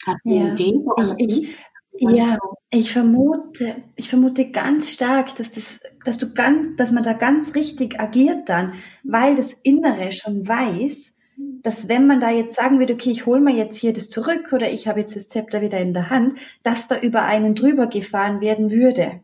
Hast 0.07 0.21
du 0.25 0.31
ja. 0.31 0.41
eine 0.41 0.53
Idee? 0.53 0.75
Ich, 1.19 1.49
ich, 1.93 2.11
ja, 2.11 2.39
ich 2.71 2.93
vermute, 2.93 3.77
ich 3.97 4.09
vermute 4.09 4.51
ganz 4.51 4.91
stark, 4.91 5.35
dass 5.37 5.53
das, 5.53 5.81
dass 6.05 6.19
du 6.19 6.33
ganz, 6.33 6.77
dass 6.77 6.93
man 6.93 7.05
da 7.05 7.13
ganz 7.13 7.55
richtig 7.55 8.01
agiert 8.01 8.49
dann, 8.49 8.75
weil 9.03 9.37
das 9.37 9.53
Innere 9.53 10.13
schon 10.13 10.47
weiß, 10.47 11.17
dass 11.63 11.89
wenn 11.89 12.07
man 12.07 12.21
da 12.21 12.31
jetzt 12.31 12.57
sagen 12.57 12.79
würde, 12.79 12.95
okay, 12.95 13.11
ich 13.11 13.27
hole 13.27 13.41
mir 13.41 13.55
jetzt 13.55 13.77
hier 13.77 13.93
das 13.93 14.09
zurück 14.09 14.53
oder 14.53 14.71
ich 14.71 14.89
habe 14.89 15.01
jetzt 15.01 15.17
das 15.17 15.29
Zepter 15.29 15.61
wieder 15.61 15.79
in 15.79 15.95
der 15.95 16.11
Hand, 16.11 16.39
dass 16.63 16.89
da 16.89 16.99
über 16.99 17.23
einen 17.23 17.55
drüber 17.55 17.87
gefahren 17.87 18.41
werden 18.41 18.71
würde. 18.71 19.21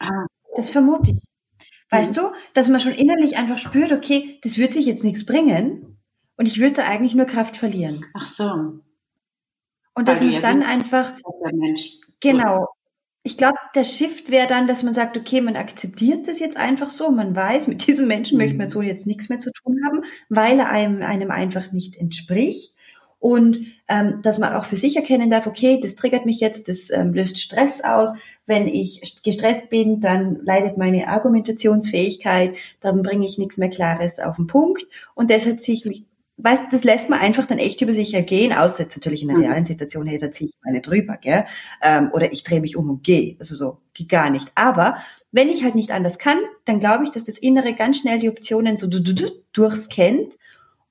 Ah. 0.00 0.26
Das 0.56 0.70
vermute 0.70 1.12
ich. 1.12 1.18
Weißt 1.90 2.12
mhm. 2.12 2.14
du, 2.14 2.32
dass 2.54 2.68
man 2.68 2.80
schon 2.80 2.92
innerlich 2.92 3.36
einfach 3.36 3.58
spürt, 3.58 3.92
okay, 3.92 4.38
das 4.42 4.58
wird 4.58 4.72
sich 4.72 4.86
jetzt 4.86 5.04
nichts 5.04 5.26
bringen 5.26 5.98
und 6.36 6.46
ich 6.46 6.60
würde 6.60 6.76
da 6.76 6.84
eigentlich 6.84 7.14
nur 7.14 7.26
Kraft 7.26 7.56
verlieren. 7.56 8.04
Ach 8.14 8.22
so. 8.22 8.80
Und 9.94 10.08
dass 10.08 10.20
man 10.20 10.40
dann 10.40 10.62
einfach, 10.62 11.12
genau, 12.20 12.68
ich 13.22 13.36
glaube, 13.36 13.58
der 13.74 13.84
Shift 13.84 14.30
wäre 14.30 14.48
dann, 14.48 14.66
dass 14.66 14.82
man 14.82 14.94
sagt, 14.94 15.16
okay, 15.16 15.40
man 15.40 15.56
akzeptiert 15.56 16.26
das 16.26 16.40
jetzt 16.40 16.56
einfach 16.56 16.88
so, 16.88 17.10
man 17.10 17.36
weiß, 17.36 17.68
mit 17.68 17.86
diesem 17.86 18.08
Menschen 18.08 18.38
möchte 18.38 18.56
man 18.56 18.68
mhm. 18.68 18.72
so 18.72 18.82
jetzt 18.82 19.06
nichts 19.06 19.28
mehr 19.28 19.40
zu 19.40 19.52
tun 19.52 19.80
haben, 19.84 20.04
weil 20.28 20.58
er 20.58 20.70
einem, 20.70 21.02
einem 21.02 21.30
einfach 21.30 21.72
nicht 21.72 21.96
entspricht. 21.96 22.74
Und 23.18 23.58
ähm, 23.86 24.20
dass 24.22 24.38
man 24.38 24.54
auch 24.54 24.64
für 24.64 24.78
sich 24.78 24.96
erkennen 24.96 25.28
darf, 25.28 25.46
okay, 25.46 25.78
das 25.82 25.94
triggert 25.94 26.24
mich 26.24 26.40
jetzt, 26.40 26.70
das 26.70 26.88
ähm, 26.88 27.12
löst 27.12 27.38
Stress 27.38 27.84
aus. 27.84 28.08
Wenn 28.46 28.66
ich 28.66 29.22
gestresst 29.22 29.68
bin, 29.68 30.00
dann 30.00 30.40
leidet 30.42 30.78
meine 30.78 31.06
Argumentationsfähigkeit, 31.06 32.56
dann 32.80 33.02
bringe 33.02 33.26
ich 33.26 33.36
nichts 33.36 33.58
mehr 33.58 33.68
Klares 33.68 34.20
auf 34.20 34.36
den 34.36 34.46
Punkt. 34.46 34.86
Und 35.14 35.28
deshalb 35.28 35.62
ziehe 35.62 35.76
ich 35.76 35.84
mich 35.84 36.06
weißt, 36.42 36.64
das 36.72 36.84
lässt 36.84 37.10
man 37.10 37.20
einfach 37.20 37.46
dann 37.46 37.58
echt 37.58 37.80
über 37.80 37.94
sich 37.94 38.14
ergehen, 38.14 38.52
außer 38.52 38.84
jetzt 38.84 38.96
natürlich 38.96 39.22
in 39.22 39.28
der 39.28 39.36
mhm. 39.36 39.44
realen 39.44 39.64
Situation, 39.64 40.06
hey, 40.06 40.18
da 40.18 40.30
ziehe 40.30 40.50
ich 40.50 40.56
meine 40.64 40.80
drüber, 40.80 41.16
gell? 41.20 41.46
Ähm, 41.82 42.10
oder 42.12 42.32
ich 42.32 42.44
drehe 42.44 42.60
mich 42.60 42.76
um 42.76 42.90
und 42.90 43.04
gehe. 43.04 43.36
Also 43.38 43.56
so, 43.56 43.78
geht 43.94 44.08
gar 44.08 44.30
nicht. 44.30 44.50
Aber 44.54 44.96
wenn 45.32 45.48
ich 45.48 45.64
halt 45.64 45.74
nicht 45.74 45.90
anders 45.90 46.18
kann, 46.18 46.38
dann 46.64 46.80
glaube 46.80 47.04
ich, 47.04 47.10
dass 47.10 47.24
das 47.24 47.38
Innere 47.38 47.74
ganz 47.74 47.98
schnell 47.98 48.18
die 48.18 48.28
Optionen 48.28 48.76
so 48.76 48.86
durchscannt 48.86 50.38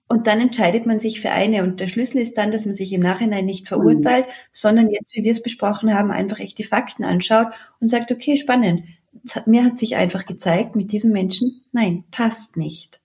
und 0.07 0.25
dann 0.25 0.41
entscheidet 0.41 0.87
man 0.87 0.99
sich 0.99 1.21
für 1.21 1.29
eine. 1.29 1.63
Und 1.63 1.79
der 1.79 1.87
Schlüssel 1.87 2.21
ist 2.21 2.37
dann, 2.37 2.51
dass 2.51 2.65
man 2.65 2.73
sich 2.73 2.91
im 2.93 3.01
Nachhinein 3.01 3.45
nicht 3.45 3.67
verurteilt, 3.67 4.25
mhm. 4.25 4.31
sondern 4.51 4.89
jetzt, 4.89 5.13
wie 5.13 5.23
wir 5.23 5.31
es 5.31 5.43
besprochen 5.43 5.93
haben, 5.93 6.11
einfach 6.11 6.39
echt 6.39 6.57
die 6.57 6.63
Fakten 6.63 7.03
anschaut 7.03 7.47
und 7.79 7.89
sagt, 7.89 8.11
okay, 8.11 8.37
spannend. 8.37 8.83
Mir 9.45 9.63
hat 9.63 9.77
sich 9.77 9.95
einfach 9.95 10.25
gezeigt, 10.25 10.75
mit 10.75 10.91
diesem 10.91 11.11
Menschen, 11.11 11.61
nein, 11.71 12.05
passt 12.11 12.57
nicht. 12.57 13.01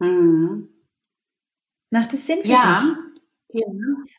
Mhm. 0.00 0.68
Macht 1.90 2.14
es 2.14 2.26
Sinn 2.26 2.38
für 2.42 2.48
ja. 2.48 2.82
dich? 2.82 3.10
Ja. 3.52 3.66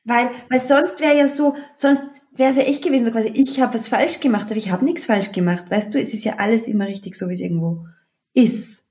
Weil, 0.03 0.29
weil 0.49 0.59
sonst 0.59 0.99
wäre 0.99 1.17
ja 1.17 1.27
so, 1.27 1.55
sonst 1.75 2.03
wäre 2.35 2.51
es 2.51 2.57
ja 2.57 2.63
echt 2.63 2.83
gewesen, 2.83 3.05
so 3.05 3.11
quasi, 3.11 3.31
ich 3.33 3.61
habe 3.61 3.73
was 3.73 3.87
falsch 3.87 4.19
gemacht, 4.19 4.47
aber 4.47 4.57
ich 4.57 4.71
habe 4.71 4.85
nichts 4.85 5.05
falsch 5.05 5.31
gemacht. 5.31 5.69
Weißt 5.69 5.93
du, 5.93 6.01
es 6.01 6.13
ist 6.13 6.25
ja 6.25 6.37
alles 6.37 6.67
immer 6.67 6.87
richtig 6.87 7.15
so, 7.15 7.29
wie 7.29 7.35
es 7.35 7.41
irgendwo 7.41 7.85
ist. 8.33 8.85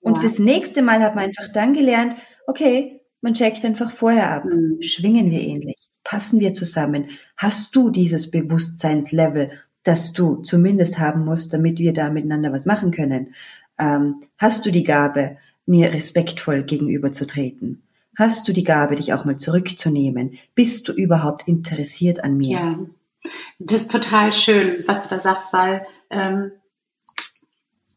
Und 0.00 0.14
ja. 0.16 0.20
fürs 0.20 0.38
nächste 0.38 0.82
Mal 0.82 1.02
hat 1.02 1.14
man 1.14 1.24
einfach 1.24 1.48
dann 1.52 1.72
gelernt, 1.72 2.16
okay, 2.46 3.00
man 3.20 3.34
checkt 3.34 3.64
einfach 3.64 3.90
vorher 3.90 4.30
ab. 4.30 4.44
Mhm. 4.44 4.82
Schwingen 4.82 5.30
wir 5.30 5.40
ähnlich? 5.40 5.76
Passen 6.04 6.40
wir 6.40 6.54
zusammen? 6.54 7.06
Hast 7.36 7.74
du 7.74 7.90
dieses 7.90 8.30
Bewusstseinslevel, 8.30 9.50
das 9.82 10.12
du 10.12 10.42
zumindest 10.42 10.98
haben 10.98 11.24
musst, 11.24 11.52
damit 11.52 11.78
wir 11.78 11.92
da 11.92 12.10
miteinander 12.10 12.52
was 12.52 12.66
machen 12.66 12.90
können? 12.90 13.34
Ähm, 13.78 14.22
hast 14.38 14.64
du 14.66 14.70
die 14.70 14.84
Gabe, 14.84 15.38
mir 15.64 15.92
respektvoll 15.92 16.62
gegenüberzutreten? 16.62 17.82
Hast 18.16 18.48
du 18.48 18.52
die 18.52 18.64
Gabe, 18.64 18.96
dich 18.96 19.12
auch 19.12 19.24
mal 19.24 19.36
zurückzunehmen? 19.36 20.38
Bist 20.54 20.88
du 20.88 20.92
überhaupt 20.92 21.46
interessiert 21.46 22.24
an 22.24 22.38
mir? 22.38 22.48
Ja, 22.48 22.78
das 23.58 23.82
ist 23.82 23.90
total 23.90 24.32
schön, 24.32 24.84
was 24.86 25.08
du 25.08 25.14
da 25.14 25.20
sagst, 25.20 25.52
weil 25.52 25.86
ähm, 26.10 26.52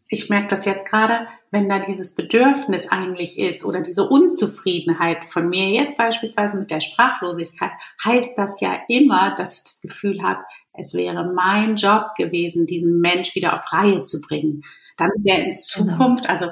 ich 0.09 0.29
merke 0.29 0.47
das 0.47 0.65
jetzt 0.65 0.85
gerade, 0.85 1.27
wenn 1.51 1.69
da 1.69 1.79
dieses 1.79 2.15
Bedürfnis 2.15 2.89
eigentlich 2.89 3.39
ist 3.39 3.63
oder 3.63 3.81
diese 3.81 4.07
Unzufriedenheit 4.07 5.31
von 5.31 5.49
mir 5.49 5.69
jetzt 5.69 5.97
beispielsweise 5.97 6.57
mit 6.57 6.69
der 6.69 6.81
Sprachlosigkeit, 6.81 7.71
heißt 8.03 8.37
das 8.37 8.59
ja 8.59 8.79
immer, 8.87 9.35
dass 9.35 9.55
ich 9.55 9.63
das 9.63 9.81
Gefühl 9.81 10.21
habe, 10.21 10.43
es 10.73 10.93
wäre 10.93 11.31
mein 11.33 11.75
Job 11.75 12.15
gewesen, 12.17 12.65
diesen 12.65 12.99
Mensch 12.99 13.35
wieder 13.35 13.55
auf 13.55 13.71
Reihe 13.71 14.03
zu 14.03 14.21
bringen. 14.21 14.63
Dann 14.97 15.11
der 15.17 15.39
in 15.39 15.43
genau. 15.45 15.57
Zukunft, 15.57 16.29
also 16.29 16.51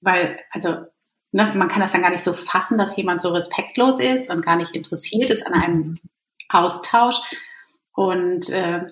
weil, 0.00 0.38
also 0.50 0.76
ne, 1.32 1.52
man 1.54 1.68
kann 1.68 1.82
das 1.82 1.92
dann 1.92 2.02
gar 2.02 2.10
nicht 2.10 2.22
so 2.22 2.32
fassen, 2.32 2.78
dass 2.78 2.96
jemand 2.96 3.22
so 3.22 3.30
respektlos 3.30 4.00
ist 4.00 4.30
und 4.30 4.44
gar 4.44 4.56
nicht 4.56 4.74
interessiert 4.74 5.30
ist 5.30 5.46
an 5.46 5.54
einem 5.54 5.94
Austausch 6.48 7.16
und 7.92 8.48
äh, 8.50 8.82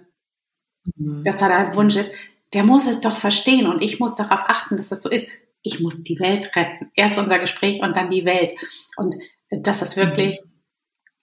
mhm. 0.96 1.25
dass 1.25 1.38
da 1.38 1.49
der 1.49 1.77
Wunsch 1.77 1.96
ist, 1.96 2.12
der 2.53 2.64
muss 2.64 2.87
es 2.87 3.01
doch 3.01 3.16
verstehen 3.16 3.66
und 3.66 3.83
ich 3.83 4.01
muss 4.01 4.14
darauf 4.14 4.44
achten, 4.46 4.77
dass 4.77 4.90
das 4.90 5.03
so 5.03 5.11
ist. 5.11 5.27
Ich 5.62 5.81
muss 5.81 6.05
die 6.05 6.20
Welt 6.20 6.55
retten. 6.55 6.90
Erst 6.94 7.18
unser 7.18 7.38
Gespräch 7.38 7.83
und 7.83 7.96
dann 7.96 8.09
die 8.09 8.25
Welt. 8.25 8.53
Und 8.96 9.16
dass 9.51 9.81
das 9.81 9.96
wirklich 9.96 10.40
mhm. 10.40 10.51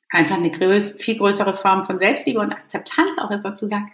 einfach 0.09 0.35
eine 0.35 0.51
größ 0.51 1.01
viel 1.01 1.17
größere 1.17 1.55
Form 1.55 1.83
von 1.83 1.97
Selbstliebe 1.97 2.39
und 2.39 2.51
Akzeptanz 2.51 3.17
auch 3.19 3.31
ist, 3.31 3.43
sozusagen, 3.43 3.91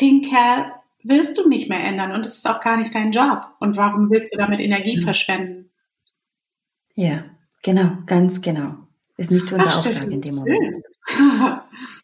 den 0.00 0.20
Kerl 0.20 0.72
willst 1.02 1.38
du 1.38 1.48
nicht 1.48 1.68
mehr 1.68 1.82
ändern 1.82 2.12
und 2.12 2.26
es 2.26 2.36
ist 2.36 2.48
auch 2.48 2.60
gar 2.60 2.76
nicht 2.76 2.94
dein 2.94 3.12
Job. 3.12 3.46
Und 3.60 3.76
warum 3.76 4.10
willst 4.10 4.34
du 4.34 4.38
damit 4.38 4.60
Energie 4.60 4.98
mhm. 4.98 5.02
verschwenden? 5.02 5.67
Ja, 6.98 7.22
genau, 7.62 7.92
ganz 8.06 8.42
genau. 8.42 8.74
Ist 9.16 9.30
nicht 9.30 9.52
unser 9.52 9.68
Ach, 9.68 9.78
Auftrag 9.78 10.10
in 10.10 10.20
dem 10.20 10.34
Moment. 10.34 10.84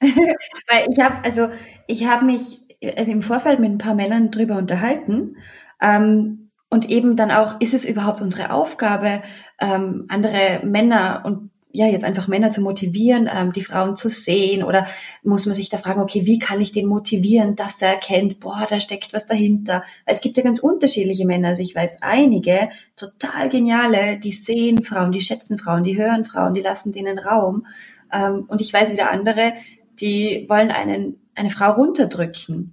Weil 0.00 0.86
ich 0.88 1.00
habe, 1.00 1.16
also 1.24 1.48
ich 1.88 2.06
habe 2.06 2.24
mich 2.24 2.60
also 2.96 3.10
im 3.10 3.22
Vorfeld 3.22 3.58
mit 3.58 3.72
ein 3.72 3.78
paar 3.78 3.96
Männern 3.96 4.30
drüber 4.30 4.56
unterhalten 4.56 5.36
ähm, 5.80 6.52
und 6.70 6.88
eben 6.90 7.16
dann 7.16 7.32
auch, 7.32 7.60
ist 7.60 7.74
es 7.74 7.84
überhaupt 7.84 8.20
unsere 8.20 8.52
Aufgabe, 8.52 9.24
ähm, 9.58 10.06
andere 10.10 10.60
Männer 10.62 11.24
und 11.26 11.50
ja, 11.74 11.86
jetzt 11.86 12.04
einfach 12.04 12.28
Männer 12.28 12.52
zu 12.52 12.60
motivieren, 12.60 13.28
ähm, 13.30 13.52
die 13.52 13.64
Frauen 13.64 13.96
zu 13.96 14.08
sehen 14.08 14.62
oder 14.62 14.86
muss 15.24 15.44
man 15.44 15.56
sich 15.56 15.70
da 15.70 15.76
fragen, 15.76 16.00
okay, 16.00 16.24
wie 16.24 16.38
kann 16.38 16.60
ich 16.60 16.70
den 16.70 16.86
motivieren, 16.86 17.56
dass 17.56 17.82
er 17.82 17.94
erkennt, 17.94 18.38
boah, 18.38 18.64
da 18.70 18.80
steckt 18.80 19.12
was 19.12 19.26
dahinter. 19.26 19.82
Weil 20.06 20.14
es 20.14 20.20
gibt 20.20 20.36
ja 20.36 20.44
ganz 20.44 20.60
unterschiedliche 20.60 21.26
Männer. 21.26 21.48
Also 21.48 21.62
ich 21.62 21.74
weiß 21.74 22.00
einige 22.02 22.70
total 22.94 23.50
geniale, 23.50 24.20
die 24.20 24.30
sehen 24.30 24.84
Frauen, 24.84 25.10
die 25.10 25.20
schätzen 25.20 25.58
Frauen, 25.58 25.82
die 25.82 25.98
hören 25.98 26.26
Frauen, 26.26 26.54
die 26.54 26.60
lassen 26.60 26.92
denen 26.92 27.18
Raum. 27.18 27.66
Ähm, 28.12 28.44
und 28.46 28.60
ich 28.60 28.72
weiß 28.72 28.92
wieder 28.92 29.10
andere, 29.10 29.54
die 30.00 30.46
wollen 30.48 30.70
einen, 30.70 31.18
eine 31.34 31.50
Frau 31.50 31.72
runterdrücken. 31.72 32.72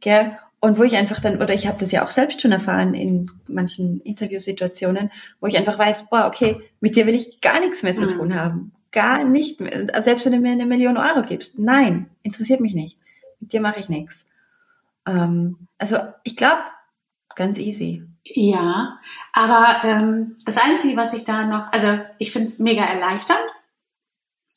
Gell? 0.00 0.36
Und 0.64 0.78
wo 0.78 0.84
ich 0.84 0.96
einfach 0.96 1.20
dann, 1.20 1.42
oder 1.42 1.52
ich 1.54 1.66
habe 1.66 1.80
das 1.80 1.90
ja 1.90 2.04
auch 2.04 2.12
selbst 2.12 2.40
schon 2.40 2.52
erfahren 2.52 2.94
in 2.94 3.32
manchen 3.48 3.98
Interviewsituationen, 4.02 5.10
wo 5.40 5.48
ich 5.48 5.58
einfach 5.58 5.76
weiß, 5.76 6.08
boah, 6.08 6.26
okay, 6.28 6.60
mit 6.78 6.94
dir 6.94 7.04
will 7.08 7.16
ich 7.16 7.40
gar 7.40 7.58
nichts 7.58 7.82
mehr 7.82 7.96
zu 7.96 8.06
tun 8.06 8.28
mhm. 8.28 8.34
haben. 8.36 8.72
Gar 8.92 9.24
nicht 9.24 9.60
mehr. 9.60 9.88
Selbst 10.00 10.24
wenn 10.24 10.30
du 10.30 10.38
mir 10.38 10.52
eine 10.52 10.66
Million 10.66 10.96
Euro 10.96 11.24
gibst. 11.26 11.58
Nein, 11.58 12.10
interessiert 12.22 12.60
mich 12.60 12.74
nicht. 12.74 12.96
Mit 13.40 13.52
dir 13.52 13.60
mache 13.60 13.80
ich 13.80 13.88
nichts. 13.88 14.24
Ähm, 15.04 15.66
also 15.78 15.96
ich 16.22 16.36
glaube, 16.36 16.62
ganz 17.34 17.58
easy. 17.58 18.04
Ja, 18.22 19.00
aber 19.32 19.82
ähm, 19.82 20.36
das 20.46 20.58
Einzige, 20.64 20.96
was 20.96 21.12
ich 21.12 21.24
da 21.24 21.44
noch, 21.44 21.72
also 21.72 21.98
ich 22.18 22.30
finde 22.30 22.46
es 22.46 22.60
mega 22.60 22.84
erleichternd, 22.84 23.50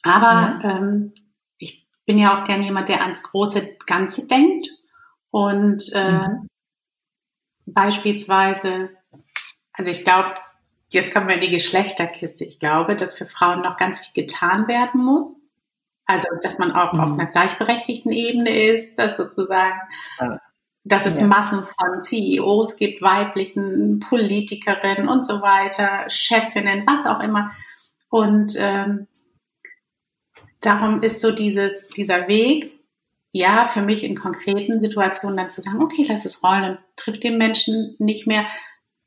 aber 0.03 0.59
ja. 0.63 0.77
ähm, 0.77 1.13
ich 1.57 1.87
bin 2.05 2.19
ja 2.19 2.39
auch 2.39 2.45
gerne 2.45 2.63
jemand, 2.63 2.89
der 2.89 3.01
ans 3.01 3.23
große 3.23 3.77
Ganze 3.87 4.27
denkt 4.27 4.69
und 5.35 5.91
äh, 5.91 6.29
mhm. 6.29 6.47
beispielsweise, 7.65 8.91
also 9.73 9.91
ich 9.91 10.05
glaube, 10.05 10.35
jetzt 10.93 11.13
kommen 11.13 11.27
wir 11.27 11.35
in 11.35 11.41
die 11.41 11.49
Geschlechterkiste. 11.49 12.45
Ich 12.45 12.57
glaube, 12.57 12.95
dass 12.95 13.17
für 13.17 13.25
Frauen 13.25 13.61
noch 13.61 13.75
ganz 13.75 13.99
viel 13.99 14.23
getan 14.23 14.69
werden 14.69 15.03
muss. 15.03 15.41
Also, 16.05 16.29
dass 16.41 16.57
man 16.57 16.71
auch 16.71 16.93
mhm. 16.93 16.99
auf 17.01 17.11
einer 17.11 17.25
gleichberechtigten 17.25 18.13
Ebene 18.13 18.49
ist, 18.49 18.97
dass 18.97 19.17
sozusagen, 19.17 19.77
dass 20.85 21.05
es 21.05 21.19
ja. 21.19 21.27
Massen 21.27 21.63
von 21.63 21.99
CEOs 21.99 22.77
gibt, 22.77 23.01
weiblichen 23.01 23.99
Politikerinnen 23.99 25.09
und 25.09 25.25
so 25.25 25.41
weiter, 25.41 26.09
Chefinnen, 26.09 26.87
was 26.87 27.05
auch 27.05 27.19
immer. 27.19 27.51
Und 28.07 28.53
ähm, 28.57 29.07
darum 30.61 31.03
ist 31.03 31.19
so 31.19 31.31
dieses, 31.31 31.89
dieser 31.89 32.29
Weg, 32.29 32.74
ja, 33.35 33.67
für 33.67 33.81
mich 33.81 34.05
in 34.05 34.15
konkreten 34.15 34.79
Situationen 34.79 35.35
dann 35.35 35.49
zu 35.49 35.61
sagen, 35.61 35.83
okay, 35.83 36.05
lass 36.07 36.23
es 36.23 36.41
rollen 36.41 36.63
und 36.63 36.77
trifft 36.95 37.25
den 37.25 37.37
Menschen 37.37 37.97
nicht 37.99 38.27
mehr, 38.27 38.45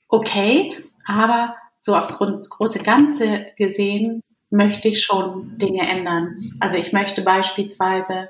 okay, 0.06 0.76
aber 1.06 1.54
so 1.78 1.96
aufs 1.96 2.18
große 2.18 2.82
Ganze 2.82 3.46
gesehen 3.56 4.20
möchte 4.50 4.88
ich 4.88 5.02
schon 5.02 5.56
Dinge 5.56 5.80
ändern. 5.88 6.36
Also 6.60 6.76
ich 6.76 6.92
möchte 6.92 7.22
beispielsweise, 7.22 8.28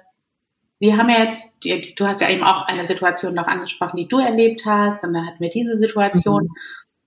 wir 0.79 0.97
haben 0.97 1.11
ja 1.11 1.19
jetzt, 1.19 1.51
du 1.65 2.07
hast 2.07 2.21
ja 2.21 2.31
eben 2.31 2.45
auch 2.45 2.69
eine 2.69 2.87
Situation 2.87 3.35
noch 3.35 3.49
angesprochen, 3.49 3.97
die 3.97 4.07
du 4.07 4.21
erlebt 4.21 4.67
hast, 4.67 5.03
und 5.03 5.15
dann 5.15 5.27
hatten 5.27 5.41
wir 5.41 5.51
diese 5.51 5.79
Situation. 5.79 6.45
Mhm. 6.45 6.55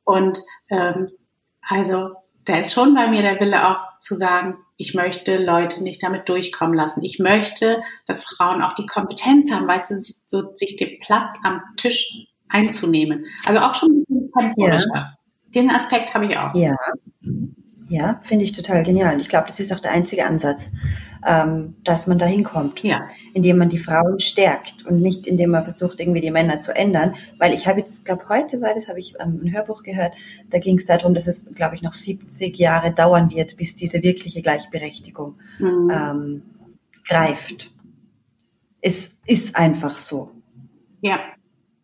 Und 0.04 0.40
ähm, 0.70 1.12
also 1.62 2.10
da 2.44 2.58
ist 2.58 2.74
schon 2.74 2.94
bei 2.94 3.08
mir 3.08 3.22
der 3.22 3.40
Wille 3.40 3.70
auch 3.70 4.02
zu 4.02 4.16
sagen, 4.16 4.58
ich 4.82 4.96
möchte 4.96 5.38
Leute 5.38 5.84
nicht 5.84 6.02
damit 6.02 6.28
durchkommen 6.28 6.74
lassen. 6.74 7.04
Ich 7.04 7.20
möchte, 7.20 7.84
dass 8.08 8.24
Frauen 8.24 8.64
auch 8.64 8.74
die 8.74 8.88
Kompetenz 8.88 9.52
haben, 9.52 9.68
weißt 9.68 9.92
du, 9.92 9.96
so, 10.26 10.56
sich 10.56 10.76
den 10.76 11.00
Platz 11.00 11.36
am 11.44 11.62
Tisch 11.78 12.26
einzunehmen. 12.50 13.26
Also 13.46 13.62
auch 13.62 13.76
schon 13.76 14.04
ein 14.10 14.50
bisschen 14.50 14.90
ja. 14.94 15.14
Den 15.54 15.70
Aspekt 15.70 16.16
habe 16.16 16.26
ich 16.26 16.36
auch. 16.36 16.56
Ja. 16.56 16.76
Ja, 17.90 18.22
finde 18.24 18.46
ich 18.46 18.54
total 18.54 18.84
genial. 18.84 19.20
Ich 19.20 19.30
glaube, 19.30 19.48
das 19.48 19.60
ist 19.60 19.72
auch 19.72 19.80
der 19.80 19.92
einzige 19.92 20.26
Ansatz, 20.26 20.64
ähm, 21.26 21.76
dass 21.84 22.08
man 22.08 22.18
da 22.18 22.26
hinkommt. 22.26 22.84
Ja. 22.84 23.08
Indem 23.34 23.58
man 23.58 23.70
die 23.70 23.80
Frauen 23.80 24.20
stärkt 24.20 24.86
und 24.86 25.02
nicht 25.02 25.28
indem 25.28 25.52
man 25.52 25.64
versucht, 25.64 26.00
irgendwie 26.00 26.22
die 26.22 26.32
Männer 26.32 26.60
zu 26.62 26.76
ändern. 26.76 27.16
Weil 27.38 27.54
ich 27.54 27.68
habe 27.68 27.80
jetzt, 27.80 28.06
glaube 28.06 28.30
heute 28.30 28.62
war 28.62 28.74
das, 28.74 28.88
habe 28.88 29.00
ich 29.00 29.16
ähm, 29.20 29.42
ein 29.44 29.54
Hörbuch 29.54 29.84
gehört, 29.84 30.14
da 30.50 30.60
ging 30.60 30.78
es 30.78 30.86
darum, 30.86 31.14
dass 31.14 31.28
es, 31.28 31.54
glaube 31.54 31.76
ich, 31.76 31.82
noch 31.82 31.94
70 31.94 32.58
Jahre 32.58 32.92
dauern 32.92 33.30
wird, 33.30 33.58
bis 33.58 33.76
diese 33.76 34.04
wirkliche 34.04 34.42
Gleichberechtigung 34.42 35.36
mhm. 35.60 35.92
ähm, 35.94 36.42
greift. 37.08 37.72
Es 38.82 39.22
ist 39.26 39.56
einfach 39.56 39.98
so. 39.98 40.32
Ja. 41.02 41.20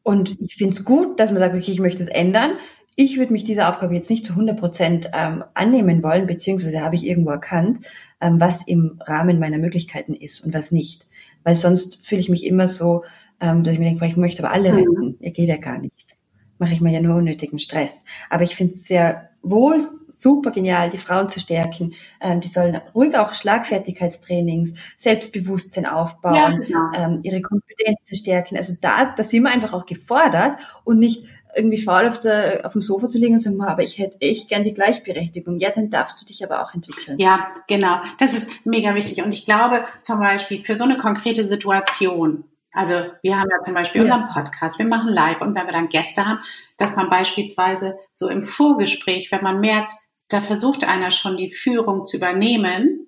Und 0.03 0.39
ich 0.39 0.55
finde 0.55 0.73
es 0.73 0.85
gut, 0.85 1.19
dass 1.19 1.31
man 1.31 1.39
sagt, 1.39 1.53
okay, 1.53 1.71
ich 1.71 1.79
möchte 1.79 2.01
es 2.01 2.09
ändern, 2.09 2.51
ich 2.99 3.17
würde 3.17 3.31
mich 3.31 3.45
dieser 3.45 3.69
Aufgabe 3.69 3.93
jetzt 3.93 4.09
nicht 4.09 4.25
zu 4.25 4.33
100 4.33 4.59
Prozent 4.59 5.11
ähm, 5.13 5.43
annehmen 5.53 6.01
wollen, 6.01 6.25
beziehungsweise 6.25 6.81
habe 6.81 6.95
ich 6.95 7.05
irgendwo 7.05 7.29
erkannt, 7.29 7.79
ähm, 8.19 8.39
was 8.39 8.67
im 8.67 8.99
Rahmen 9.05 9.37
meiner 9.37 9.59
Möglichkeiten 9.59 10.15
ist 10.15 10.43
und 10.43 10.51
was 10.53 10.71
nicht. 10.71 11.05
Weil 11.43 11.55
sonst 11.55 12.07
fühle 12.07 12.21
ich 12.21 12.29
mich 12.29 12.43
immer 12.43 12.67
so, 12.67 13.03
ähm, 13.39 13.63
dass 13.63 13.73
ich 13.73 13.79
mir 13.79 13.85
denke, 13.85 14.07
ich 14.07 14.17
möchte 14.17 14.43
aber 14.43 14.51
alle 14.51 14.71
mhm. 14.71 14.77
retten. 14.77 15.17
Ihr 15.19 15.31
geht 15.31 15.47
ja 15.47 15.57
gar 15.57 15.77
nicht. 15.77 16.17
Mache 16.57 16.73
ich 16.73 16.81
mir 16.81 16.91
ja 16.91 16.99
nur 16.99 17.17
unnötigen 17.17 17.59
Stress. 17.59 18.03
Aber 18.31 18.43
ich 18.43 18.55
finde 18.55 18.73
es 18.73 18.85
sehr 18.85 19.29
wohl 19.43 19.79
super 20.09 20.49
genial, 20.49 20.89
die 20.89 20.97
Frauen 20.97 21.29
zu 21.29 21.39
stärken. 21.39 21.93
Ähm, 22.19 22.41
die 22.41 22.47
sollen 22.47 22.81
ruhig 22.95 23.15
auch 23.15 23.35
Schlagfertigkeitstrainings, 23.35 24.73
Selbstbewusstsein 24.97 25.85
aufbauen, 25.85 26.63
ja, 26.67 26.89
genau. 26.89 26.91
ähm, 26.95 27.19
ihre 27.21 27.41
Kompetenzen 27.41 28.15
stärken. 28.15 28.57
Also 28.57 28.73
da, 28.81 29.13
da 29.15 29.23
sind 29.23 29.43
wir 29.43 29.51
einfach 29.51 29.73
auch 29.73 29.85
gefordert 29.85 30.57
und 30.83 30.97
nicht 30.97 31.25
irgendwie 31.57 31.81
faul 31.81 32.07
auf, 32.07 32.19
der, 32.19 32.65
auf 32.65 32.73
dem 32.73 32.81
Sofa 32.81 33.09
zu 33.09 33.17
liegen 33.17 33.33
und 33.33 33.39
sagen, 33.39 33.61
aber 33.61 33.83
ich 33.83 33.97
hätte 33.97 34.21
echt 34.21 34.49
gern 34.49 34.63
die 34.63 34.73
Gleichberechtigung. 34.73 35.59
Ja, 35.59 35.71
dann 35.71 35.89
darfst 35.89 36.21
du 36.21 36.25
dich 36.25 36.43
aber 36.43 36.63
auch 36.63 36.73
entwickeln. 36.73 37.19
Ja, 37.19 37.51
genau. 37.67 37.99
Das 38.19 38.33
ist 38.33 38.65
mega 38.65 38.95
wichtig. 38.95 39.23
Und 39.23 39.33
ich 39.33 39.45
glaube 39.45 39.83
zum 40.01 40.19
Beispiel 40.19 40.63
für 40.63 40.75
so 40.75 40.83
eine 40.83 40.97
konkrete 40.97 41.43
Situation, 41.43 42.45
also 42.73 42.93
wir 43.23 43.39
haben 43.39 43.49
ja 43.49 43.63
zum 43.63 43.73
Beispiel 43.73 44.05
ja. 44.05 44.15
unseren 44.15 44.29
Podcast, 44.29 44.77
wir 44.77 44.85
machen 44.85 45.11
live 45.11 45.41
und 45.41 45.55
wenn 45.55 45.65
wir 45.65 45.73
dann 45.73 45.89
Gäste 45.89 46.25
haben, 46.25 46.39
dass 46.77 46.95
man 46.95 47.09
beispielsweise 47.09 47.97
so 48.13 48.29
im 48.29 48.43
Vorgespräch, 48.43 49.31
wenn 49.31 49.41
man 49.41 49.59
merkt, 49.59 49.93
da 50.29 50.41
versucht 50.41 50.83
einer 50.83 51.11
schon 51.11 51.37
die 51.37 51.49
Führung 51.49 52.05
zu 52.05 52.17
übernehmen, 52.17 53.07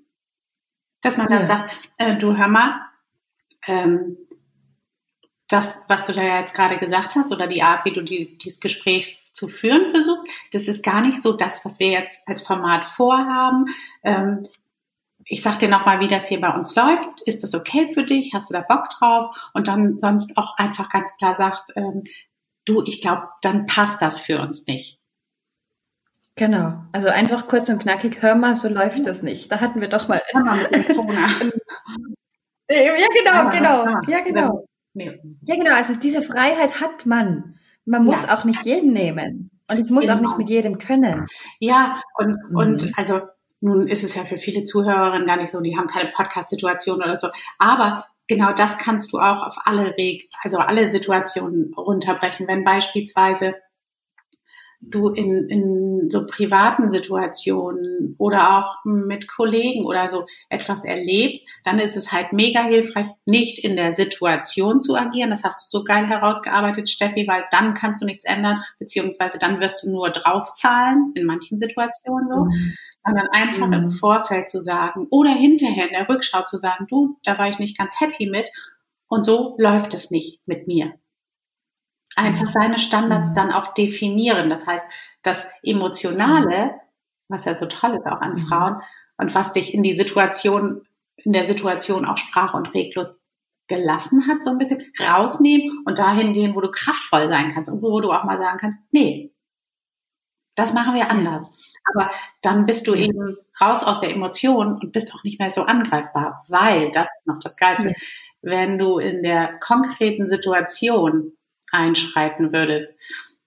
dass 1.01 1.17
man 1.17 1.27
dann 1.27 1.41
ja. 1.41 1.47
sagt, 1.47 1.77
äh, 1.97 2.17
du 2.17 2.37
hör 2.37 2.47
mal, 2.47 2.81
ähm, 3.67 4.17
das, 5.49 5.83
was 5.87 6.05
du 6.05 6.13
da 6.13 6.39
jetzt 6.39 6.55
gerade 6.55 6.77
gesagt 6.77 7.15
hast 7.15 7.31
oder 7.33 7.47
die 7.47 7.63
Art, 7.63 7.83
wie 7.83 7.91
du 7.91 8.01
die, 8.01 8.37
dieses 8.37 8.59
Gespräch 8.59 9.17
zu 9.31 9.47
führen 9.47 9.91
versuchst, 9.91 10.25
das 10.53 10.67
ist 10.67 10.83
gar 10.83 11.01
nicht 11.01 11.21
so 11.21 11.33
das, 11.33 11.65
was 11.65 11.79
wir 11.79 11.89
jetzt 11.89 12.27
als 12.27 12.43
Format 12.43 12.85
vorhaben. 12.85 13.65
Ähm, 14.03 14.47
ich 15.25 15.43
sag 15.43 15.59
dir 15.59 15.69
nochmal, 15.69 15.99
wie 15.99 16.07
das 16.07 16.27
hier 16.27 16.41
bei 16.41 16.53
uns 16.53 16.75
läuft. 16.75 17.21
Ist 17.25 17.43
das 17.43 17.53
okay 17.53 17.89
für 17.93 18.03
dich? 18.03 18.33
Hast 18.33 18.49
du 18.49 18.53
da 18.53 18.61
Bock 18.61 18.89
drauf? 18.89 19.35
Und 19.53 19.67
dann 19.67 19.99
sonst 19.99 20.37
auch 20.37 20.57
einfach 20.57 20.89
ganz 20.89 21.15
klar 21.17 21.35
sagt, 21.35 21.71
ähm, 21.75 22.03
du, 22.65 22.83
ich 22.85 23.01
glaube, 23.01 23.27
dann 23.41 23.65
passt 23.65 24.01
das 24.01 24.19
für 24.19 24.39
uns 24.41 24.65
nicht. 24.65 24.99
Genau. 26.35 26.83
Also 26.93 27.09
einfach 27.09 27.47
kurz 27.47 27.69
und 27.69 27.79
knackig, 27.81 28.21
hör 28.21 28.33
mal, 28.35 28.55
so 28.55 28.69
läuft 28.69 29.05
das 29.05 29.21
nicht. 29.21 29.51
Da 29.51 29.59
hatten 29.59 29.81
wir 29.81 29.89
doch 29.89 30.07
mal. 30.07 30.21
Hör 30.31 30.41
mal 30.41 30.57
mit 30.57 30.73
dem 30.73 31.09
ja, 32.69 33.07
genau, 33.13 33.49
genau. 33.49 33.85
Ja, 34.07 34.21
genau. 34.21 34.68
Ja, 34.93 35.11
genau. 35.55 35.75
Also 35.75 35.95
diese 35.95 36.21
Freiheit 36.21 36.81
hat 36.81 37.05
man. 37.05 37.55
Man 37.85 38.05
muss 38.05 38.27
ja. 38.27 38.37
auch 38.37 38.43
nicht 38.43 38.65
jeden 38.65 38.93
nehmen. 38.93 39.49
Und 39.69 39.79
ich 39.79 39.89
muss 39.89 40.03
genau. 40.03 40.15
auch 40.15 40.21
nicht 40.21 40.29
genau. 40.29 40.37
mit 40.37 40.49
jedem 40.49 40.77
können. 40.77 41.25
Ja, 41.59 42.01
und, 42.15 42.37
mhm. 42.49 42.55
und 42.55 42.91
also 42.97 43.21
nun 43.61 43.87
ist 43.87 44.03
es 44.03 44.15
ja 44.15 44.23
für 44.23 44.37
viele 44.37 44.63
Zuhörerinnen 44.63 45.27
gar 45.27 45.37
nicht 45.37 45.51
so, 45.51 45.59
die 45.59 45.77
haben 45.77 45.87
keine 45.87 46.11
Podcast-Situation 46.11 46.97
oder 46.97 47.17
so. 47.17 47.27
Aber 47.57 48.05
genau 48.27 48.53
das 48.53 48.77
kannst 48.77 49.11
du 49.13 49.17
auch 49.17 49.45
auf 49.45 49.57
alle 49.65 49.97
Reg 49.97 50.29
also 50.43 50.57
alle 50.57 50.87
Situationen 50.87 51.73
runterbrechen. 51.75 52.47
Wenn 52.47 52.63
beispielsweise 52.63 53.55
du 54.81 55.09
in, 55.09 55.49
in 55.49 56.09
so 56.09 56.25
privaten 56.27 56.89
Situationen 56.89 58.15
oder 58.17 58.57
auch 58.57 58.85
mit 58.85 59.27
Kollegen 59.27 59.85
oder 59.85 60.07
so 60.07 60.25
etwas 60.49 60.85
erlebst, 60.85 61.49
dann 61.63 61.79
ist 61.79 61.97
es 61.97 62.11
halt 62.11 62.31
mega 62.31 62.63
hilfreich, 62.63 63.07
nicht 63.25 63.63
in 63.63 63.75
der 63.75 63.91
Situation 63.91 64.79
zu 64.79 64.95
agieren. 64.95 65.31
Das 65.31 65.43
hast 65.43 65.73
du 65.73 65.79
so 65.79 65.83
geil 65.83 66.07
herausgearbeitet, 66.07 66.89
Steffi, 66.89 67.27
weil 67.27 67.43
dann 67.51 67.73
kannst 67.73 68.01
du 68.01 68.05
nichts 68.05 68.25
ändern, 68.25 68.61
beziehungsweise 68.79 69.37
dann 69.37 69.59
wirst 69.59 69.83
du 69.83 69.91
nur 69.91 70.09
draufzahlen, 70.11 71.11
in 71.15 71.25
manchen 71.25 71.57
Situationen 71.57 72.29
so. 72.29 72.45
Mhm. 72.45 72.75
Sondern 73.05 73.27
einfach 73.31 73.67
mhm. 73.67 73.73
im 73.73 73.89
Vorfeld 73.89 74.49
zu 74.49 74.61
sagen 74.61 75.07
oder 75.09 75.31
hinterher 75.31 75.87
in 75.87 75.93
der 75.93 76.09
Rückschau 76.09 76.43
zu 76.43 76.57
sagen, 76.57 76.85
du, 76.89 77.17
da 77.23 77.37
war 77.37 77.47
ich 77.47 77.57
nicht 77.57 77.77
ganz 77.77 77.99
happy 77.99 78.29
mit 78.29 78.49
und 79.07 79.25
so 79.25 79.55
läuft 79.57 79.93
es 79.93 80.11
nicht 80.11 80.41
mit 80.45 80.67
mir 80.67 80.93
einfach 82.15 82.49
seine 82.49 82.77
Standards 82.77 83.31
mhm. 83.31 83.35
dann 83.35 83.51
auch 83.51 83.73
definieren. 83.73 84.49
Das 84.49 84.67
heißt, 84.67 84.85
das 85.21 85.49
Emotionale, 85.63 86.75
was 87.27 87.45
ja 87.45 87.55
so 87.55 87.65
toll 87.65 87.95
ist 87.95 88.07
auch 88.07 88.21
an 88.21 88.33
mhm. 88.33 88.37
Frauen 88.37 88.81
und 89.17 89.33
was 89.35 89.53
dich 89.53 89.73
in 89.73 89.83
die 89.83 89.93
Situation, 89.93 90.87
in 91.17 91.33
der 91.33 91.45
Situation 91.45 92.05
auch 92.05 92.17
sprach- 92.17 92.53
und 92.53 92.73
reglos 92.73 93.15
gelassen 93.67 94.27
hat, 94.27 94.43
so 94.43 94.49
ein 94.49 94.57
bisschen 94.57 94.83
rausnehmen 94.99 95.83
und 95.85 95.99
dahin 95.99 96.33
gehen, 96.33 96.55
wo 96.55 96.61
du 96.61 96.71
kraftvoll 96.71 97.27
sein 97.27 97.49
kannst 97.49 97.71
und 97.71 97.81
wo 97.81 98.01
du 98.01 98.11
auch 98.11 98.23
mal 98.23 98.37
sagen 98.37 98.57
kannst, 98.57 98.79
nee, 98.91 99.31
das 100.55 100.73
machen 100.73 100.95
wir 100.95 101.09
anders. 101.09 101.53
Aber 101.93 102.09
dann 102.41 102.65
bist 102.65 102.87
du 102.87 102.95
eben 102.95 103.37
raus 103.61 103.83
aus 103.83 104.01
der 104.01 104.11
Emotion 104.11 104.79
und 104.79 104.91
bist 104.91 105.13
auch 105.13 105.23
nicht 105.23 105.39
mehr 105.39 105.51
so 105.51 105.63
angreifbar, 105.63 106.43
weil 106.49 106.91
das 106.91 107.07
ist 107.07 107.27
noch 107.27 107.39
das 107.39 107.55
Geilste. 107.55 107.93
Wenn 108.41 108.77
du 108.77 108.99
in 108.99 109.23
der 109.23 109.57
konkreten 109.59 110.29
Situation 110.29 111.33
einschreiten 111.71 112.53
würdest, 112.53 112.91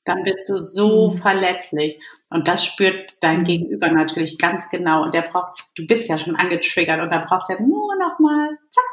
dann 0.05 0.25
bist 0.25 0.49
du 0.49 0.59
so 0.59 1.11
mhm. 1.11 1.17
verletzlich. 1.17 2.03
Und 2.29 2.49
das 2.49 2.65
spürt 2.65 3.23
dein 3.23 3.41
mhm. 3.41 3.45
Gegenüber 3.45 3.91
natürlich 3.91 4.39
ganz 4.39 4.69
genau. 4.69 5.05
Und 5.05 5.15
der 5.15 5.23
braucht, 5.23 5.65
du 5.77 5.87
bist 5.87 6.09
ja 6.09 6.19
schon 6.19 6.37
angetriggert 6.37 7.01
und 7.01 7.11
da 7.11 7.19
braucht 7.19 7.51
er 7.51 7.61
nur 7.61 7.97
noch 7.97 8.19
mal, 8.19 8.59
zack, 8.71 8.85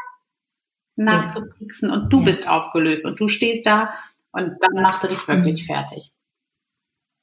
nachzupieksen 0.95 1.91
und 1.91 2.11
du 2.11 2.19
ja. 2.19 2.25
bist 2.25 2.49
aufgelöst 2.49 3.05
und 3.05 3.19
du 3.19 3.27
stehst 3.27 3.65
da 3.65 3.93
und 4.31 4.57
dann 4.61 4.83
machst 4.83 5.03
du 5.03 5.07
dich 5.07 5.27
wirklich 5.27 5.61
mhm. 5.63 5.73
fertig. 5.73 6.11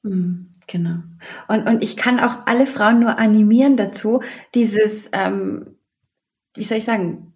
Mhm, 0.01 0.51
genau. 0.65 0.99
Und, 1.47 1.67
und 1.67 1.83
ich 1.83 1.95
kann 1.95 2.19
auch 2.19 2.47
alle 2.47 2.65
Frauen 2.65 2.99
nur 2.99 3.17
animieren 3.19 3.77
dazu, 3.77 4.21
dieses, 4.55 5.09
ähm, 5.13 5.77
wie 6.55 6.63
soll 6.63 6.79
ich 6.79 6.85
sagen, 6.85 7.35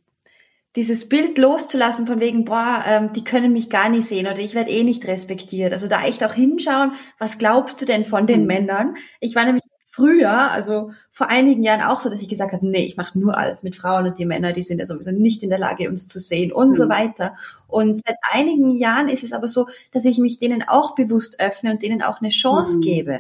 dieses 0.75 1.09
Bild 1.09 1.37
loszulassen 1.37 2.07
von 2.07 2.19
wegen, 2.19 2.45
boah, 2.45 2.83
ähm, 2.85 3.13
die 3.13 3.23
können 3.23 3.51
mich 3.51 3.69
gar 3.69 3.89
nicht 3.89 4.07
sehen 4.07 4.27
oder 4.27 4.39
ich 4.39 4.55
werde 4.55 4.71
eh 4.71 4.83
nicht 4.83 5.05
respektiert. 5.05 5.73
Also 5.73 5.87
da 5.87 6.03
echt 6.03 6.23
auch 6.23 6.33
hinschauen, 6.33 6.93
was 7.19 7.37
glaubst 7.37 7.81
du 7.81 7.85
denn 7.85 8.05
von 8.05 8.25
den 8.25 8.41
mhm. 8.41 8.47
Männern? 8.47 8.95
Ich 9.19 9.35
war 9.35 9.43
nämlich 9.45 9.63
früher, 9.85 10.51
also 10.51 10.91
vor 11.11 11.29
einigen 11.29 11.63
Jahren 11.63 11.81
auch 11.81 11.99
so, 11.99 12.09
dass 12.09 12.21
ich 12.21 12.29
gesagt 12.29 12.53
habe, 12.53 12.65
nee, 12.65 12.85
ich 12.85 12.95
mache 12.95 13.19
nur 13.19 13.37
alles 13.37 13.61
mit 13.61 13.75
Frauen 13.75 14.05
und 14.05 14.17
die 14.17 14.25
Männer, 14.25 14.53
die 14.53 14.63
sind 14.63 14.79
ja 14.79 14.85
sowieso 14.85 15.11
nicht 15.11 15.43
in 15.43 15.49
der 15.49 15.59
Lage, 15.59 15.89
uns 15.89 16.07
zu 16.07 16.19
sehen 16.19 16.53
und 16.53 16.69
mhm. 16.69 16.75
so 16.75 16.87
weiter. 16.87 17.35
Und 17.67 17.97
seit 17.97 18.15
einigen 18.31 18.73
Jahren 18.75 19.09
ist 19.09 19.25
es 19.25 19.33
aber 19.33 19.49
so, 19.49 19.67
dass 19.91 20.05
ich 20.05 20.17
mich 20.17 20.39
denen 20.39 20.63
auch 20.63 20.95
bewusst 20.95 21.41
öffne 21.41 21.71
und 21.71 21.83
denen 21.83 22.01
auch 22.01 22.21
eine 22.21 22.29
Chance 22.29 22.77
mhm. 22.77 22.81
gebe. 22.81 23.19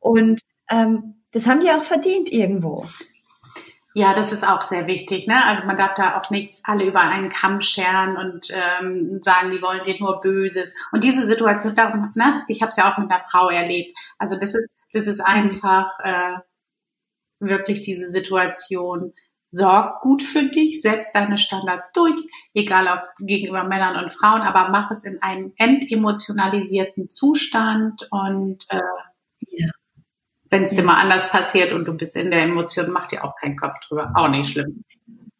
Und 0.00 0.40
ähm, 0.70 1.16
das 1.32 1.46
haben 1.46 1.60
die 1.60 1.70
auch 1.70 1.84
verdient 1.84 2.32
irgendwo. 2.32 2.86
Ja, 3.98 4.12
das 4.12 4.30
ist 4.30 4.46
auch 4.46 4.60
sehr 4.60 4.86
wichtig. 4.86 5.26
Ne? 5.26 5.42
Also 5.46 5.64
man 5.64 5.78
darf 5.78 5.94
da 5.94 6.20
auch 6.20 6.28
nicht 6.28 6.60
alle 6.64 6.84
über 6.84 7.00
einen 7.00 7.30
Kamm 7.30 7.62
scheren 7.62 8.18
und 8.18 8.46
ähm, 8.52 9.22
sagen, 9.22 9.50
die 9.50 9.62
wollen 9.62 9.84
dir 9.84 9.98
nur 9.98 10.20
Böses. 10.20 10.74
Und 10.92 11.02
diese 11.02 11.24
Situation, 11.24 11.74
darum, 11.74 12.12
ne? 12.14 12.44
ich 12.46 12.60
habe 12.60 12.68
es 12.68 12.76
ja 12.76 12.92
auch 12.92 12.98
mit 12.98 13.10
einer 13.10 13.24
Frau 13.24 13.48
erlebt. 13.48 13.96
Also 14.18 14.36
das 14.36 14.54
ist, 14.54 14.68
das 14.92 15.06
ist 15.06 15.20
einfach 15.20 15.98
äh, 16.00 16.36
wirklich 17.40 17.80
diese 17.80 18.10
Situation 18.10 19.14
sorg 19.50 20.02
gut 20.02 20.20
für 20.22 20.44
dich, 20.44 20.82
setz 20.82 21.10
deine 21.12 21.38
Standards 21.38 21.90
durch, 21.94 22.20
egal 22.52 22.88
ob 22.88 23.26
gegenüber 23.26 23.64
Männern 23.64 23.96
und 23.96 24.12
Frauen, 24.12 24.42
aber 24.42 24.68
mach 24.68 24.90
es 24.90 25.04
in 25.04 25.22
einem 25.22 25.54
entemotionalisierten 25.56 27.08
Zustand 27.08 28.06
und 28.10 28.66
äh. 28.68 28.82
Wenn 30.50 30.62
es 30.62 30.70
dir 30.70 30.82
mal 30.82 31.00
anders 31.00 31.28
passiert 31.28 31.72
und 31.72 31.86
du 31.86 31.94
bist 31.94 32.16
in 32.16 32.30
der 32.30 32.42
Emotion, 32.42 32.90
mach 32.90 33.06
dir 33.08 33.24
auch 33.24 33.34
keinen 33.36 33.56
Kopf 33.56 33.74
drüber, 33.86 34.12
auch 34.14 34.28
nicht 34.28 34.52
schlimm. 34.52 34.84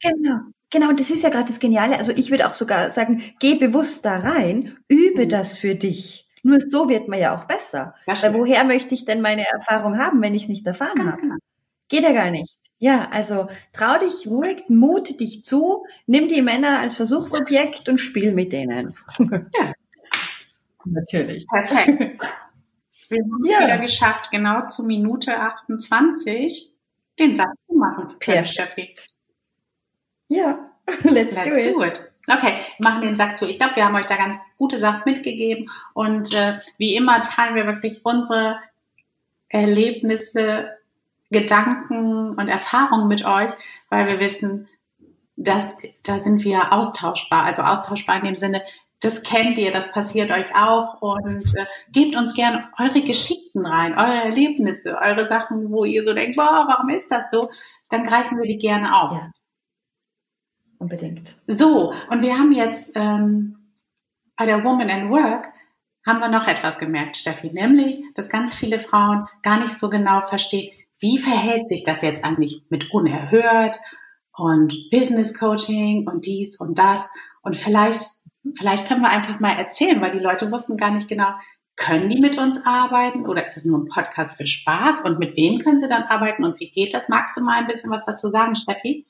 Genau. 0.02 0.38
Genau, 0.70 0.88
und 0.88 0.98
das 0.98 1.10
ist 1.10 1.22
ja 1.22 1.30
gerade 1.30 1.48
das 1.48 1.60
Geniale. 1.60 1.96
Also 1.96 2.12
ich 2.12 2.30
würde 2.30 2.46
auch 2.46 2.54
sogar 2.54 2.90
sagen, 2.90 3.22
geh 3.38 3.54
bewusst 3.54 4.04
da 4.04 4.16
rein, 4.16 4.76
übe 4.88 5.24
mhm. 5.24 5.28
das 5.28 5.56
für 5.56 5.74
dich. 5.74 6.28
Nur 6.42 6.60
so 6.60 6.88
wird 6.88 7.08
man 7.08 7.18
ja 7.18 7.36
auch 7.36 7.44
besser. 7.44 7.94
Weil 8.06 8.34
woher 8.34 8.64
möchte 8.64 8.94
ich 8.94 9.04
denn 9.04 9.20
meine 9.20 9.46
Erfahrung 9.46 9.98
haben, 9.98 10.20
wenn 10.22 10.34
ich 10.34 10.42
es 10.44 10.48
nicht 10.48 10.66
erfahren 10.66 10.94
Ganz 10.94 11.14
habe? 11.14 11.22
Genau. 11.22 11.34
Geht 11.88 12.02
ja 12.02 12.12
gar 12.12 12.30
nicht. 12.30 12.56
Ja, 12.78 13.08
also 13.10 13.48
trau 13.72 13.98
dich 13.98 14.26
ruhig, 14.26 14.64
mute 14.68 15.14
dich 15.14 15.44
zu, 15.44 15.86
nimm 16.06 16.28
die 16.28 16.42
Männer 16.42 16.80
als 16.80 16.94
Versuchsobjekt 16.94 17.88
und 17.88 17.98
spiel 17.98 18.32
mit 18.32 18.52
denen. 18.52 18.94
Ja. 19.18 19.72
Natürlich. 20.84 21.46
Perfekt. 21.48 22.22
Wir 23.08 23.22
haben 23.22 23.44
ja. 23.44 23.60
wieder 23.60 23.78
geschafft, 23.78 24.30
genau 24.30 24.66
zu 24.66 24.84
Minute 24.84 25.38
28 25.38 26.72
den 27.18 27.34
Satz 27.34 27.56
zu 27.66 27.76
machen 27.76 28.08
Steffi. 28.44 28.94
Ja, 30.28 30.70
let's, 31.04 31.34
let's 31.34 31.34
do, 31.34 31.58
it. 31.58 31.74
do 31.74 31.82
it. 31.82 32.00
Okay, 32.28 32.58
machen 32.80 33.02
den 33.02 33.16
Sack 33.16 33.38
zu. 33.38 33.48
Ich 33.48 33.58
glaube, 33.58 33.76
wir 33.76 33.84
haben 33.84 33.94
euch 33.94 34.06
da 34.06 34.16
ganz 34.16 34.38
gute 34.56 34.80
Sachen 34.80 35.02
mitgegeben 35.04 35.70
und 35.94 36.34
äh, 36.34 36.58
wie 36.76 36.96
immer 36.96 37.22
teilen 37.22 37.54
wir 37.54 37.66
wirklich 37.66 38.04
unsere 38.04 38.58
Erlebnisse, 39.48 40.70
Gedanken 41.30 42.34
und 42.36 42.48
Erfahrungen 42.48 43.08
mit 43.08 43.24
euch, 43.24 43.50
weil 43.90 44.08
wir 44.08 44.20
wissen, 44.20 44.68
dass 45.36 45.76
da 46.02 46.20
sind 46.20 46.44
wir 46.44 46.72
austauschbar. 46.72 47.44
Also 47.44 47.62
austauschbar 47.62 48.16
in 48.16 48.24
dem 48.24 48.36
Sinne, 48.36 48.62
das 49.06 49.22
kennt 49.22 49.56
ihr, 49.56 49.72
das 49.72 49.92
passiert 49.92 50.30
euch 50.30 50.54
auch 50.54 51.00
und 51.00 51.54
äh, 51.54 51.64
gebt 51.92 52.16
uns 52.16 52.34
gerne 52.34 52.68
eure 52.78 53.02
Geschichten 53.02 53.64
rein, 53.64 53.92
eure 53.92 54.24
Erlebnisse, 54.24 54.98
eure 55.00 55.28
Sachen, 55.28 55.70
wo 55.70 55.84
ihr 55.84 56.02
so 56.02 56.12
denkt, 56.12 56.36
boah, 56.36 56.64
warum 56.66 56.90
ist 56.90 57.10
das 57.10 57.30
so? 57.30 57.48
Dann 57.88 58.04
greifen 58.04 58.38
wir 58.38 58.46
die 58.46 58.58
gerne 58.58 59.00
auf. 59.00 59.12
Ja. 59.12 59.30
Unbedingt. 60.80 61.36
So, 61.46 61.92
und 62.10 62.22
wir 62.22 62.36
haben 62.36 62.52
jetzt 62.52 62.92
ähm, 62.96 63.72
bei 64.36 64.44
der 64.44 64.64
Woman 64.64 64.90
and 64.90 65.10
Work 65.10 65.52
haben 66.04 66.20
wir 66.20 66.28
noch 66.28 66.46
etwas 66.46 66.78
gemerkt, 66.78 67.16
Steffi, 67.16 67.50
nämlich, 67.50 68.02
dass 68.14 68.28
ganz 68.28 68.54
viele 68.54 68.80
Frauen 68.80 69.26
gar 69.42 69.60
nicht 69.60 69.72
so 69.72 69.88
genau 69.88 70.22
verstehen, 70.22 70.72
wie 71.00 71.18
verhält 71.18 71.68
sich 71.68 71.82
das 71.82 72.02
jetzt 72.02 72.24
eigentlich 72.24 72.62
mit 72.70 72.92
unerhört 72.92 73.78
und 74.36 74.74
Business 74.90 75.38
Coaching 75.38 76.06
und 76.08 76.26
dies 76.26 76.58
und 76.58 76.78
das 76.78 77.10
und 77.42 77.56
vielleicht, 77.56 78.02
vielleicht 78.56 78.86
können 78.88 79.02
wir 79.02 79.10
einfach 79.10 79.40
mal 79.40 79.56
erzählen, 79.56 80.00
weil 80.00 80.12
die 80.12 80.18
Leute 80.18 80.50
wussten 80.50 80.76
gar 80.76 80.90
nicht 80.90 81.08
genau, 81.08 81.30
können 81.76 82.08
die 82.08 82.20
mit 82.20 82.38
uns 82.38 82.64
arbeiten 82.64 83.26
oder 83.26 83.44
ist 83.44 83.56
es 83.56 83.64
nur 83.64 83.78
ein 83.78 83.88
Podcast 83.88 84.36
für 84.36 84.46
Spaß 84.46 85.02
und 85.02 85.18
mit 85.18 85.36
wem 85.36 85.58
können 85.58 85.78
sie 85.78 85.88
dann 85.88 86.04
arbeiten 86.04 86.44
und 86.44 86.58
wie 86.58 86.70
geht 86.70 86.94
das? 86.94 87.08
Magst 87.08 87.36
du 87.36 87.42
mal 87.42 87.58
ein 87.58 87.66
bisschen 87.66 87.90
was 87.90 88.04
dazu 88.04 88.30
sagen, 88.30 88.54
Steffi? 88.54 89.06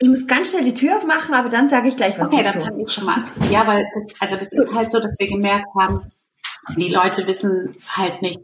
Ich 0.00 0.08
muss 0.08 0.28
ganz 0.28 0.50
schnell 0.50 0.62
die 0.62 0.74
Tür 0.74 0.98
aufmachen, 0.98 1.34
aber 1.34 1.48
dann 1.48 1.68
sage 1.68 1.88
ich 1.88 1.96
gleich 1.96 2.16
was 2.18 2.28
okay, 2.28 2.44
dazu. 2.44 2.58
Dann 2.58 2.68
fange 2.68 2.82
ich 2.84 2.92
schon 2.92 3.04
mal. 3.04 3.24
Ja, 3.50 3.66
weil 3.66 3.84
das, 3.92 4.20
also 4.20 4.36
das 4.36 4.52
ist 4.52 4.72
halt 4.72 4.90
so, 4.92 5.00
dass 5.00 5.18
wir 5.18 5.26
gemerkt 5.26 5.66
haben, 5.76 6.08
die 6.76 6.88
Leute 6.88 7.26
wissen 7.26 7.74
halt 7.96 8.22
nicht, 8.22 8.38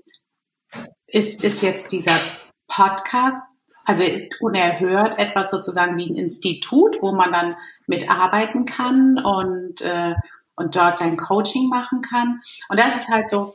ist, 1.07 1.44
ist 1.44 1.62
jetzt 1.62 1.92
dieser 1.92 2.18
Podcast, 2.66 3.54
also 3.85 4.03
ist 4.03 4.40
unerhört 4.40 5.18
etwas 5.18 5.51
sozusagen 5.51 5.97
wie 5.97 6.11
ein 6.11 6.16
Institut, 6.16 6.97
wo 7.01 7.12
man 7.12 7.33
dann 7.33 7.57
mitarbeiten 7.87 8.64
kann 8.64 9.18
und, 9.18 9.81
äh, 9.83 10.14
und 10.57 10.77
dort 10.77 10.99
sein 10.99 11.16
Coaching 11.16 11.68
machen 11.68 12.01
kann. 12.01 12.40
Und 12.68 12.79
das 12.79 12.97
ist 12.97 13.09
halt 13.09 13.29
so, 13.29 13.55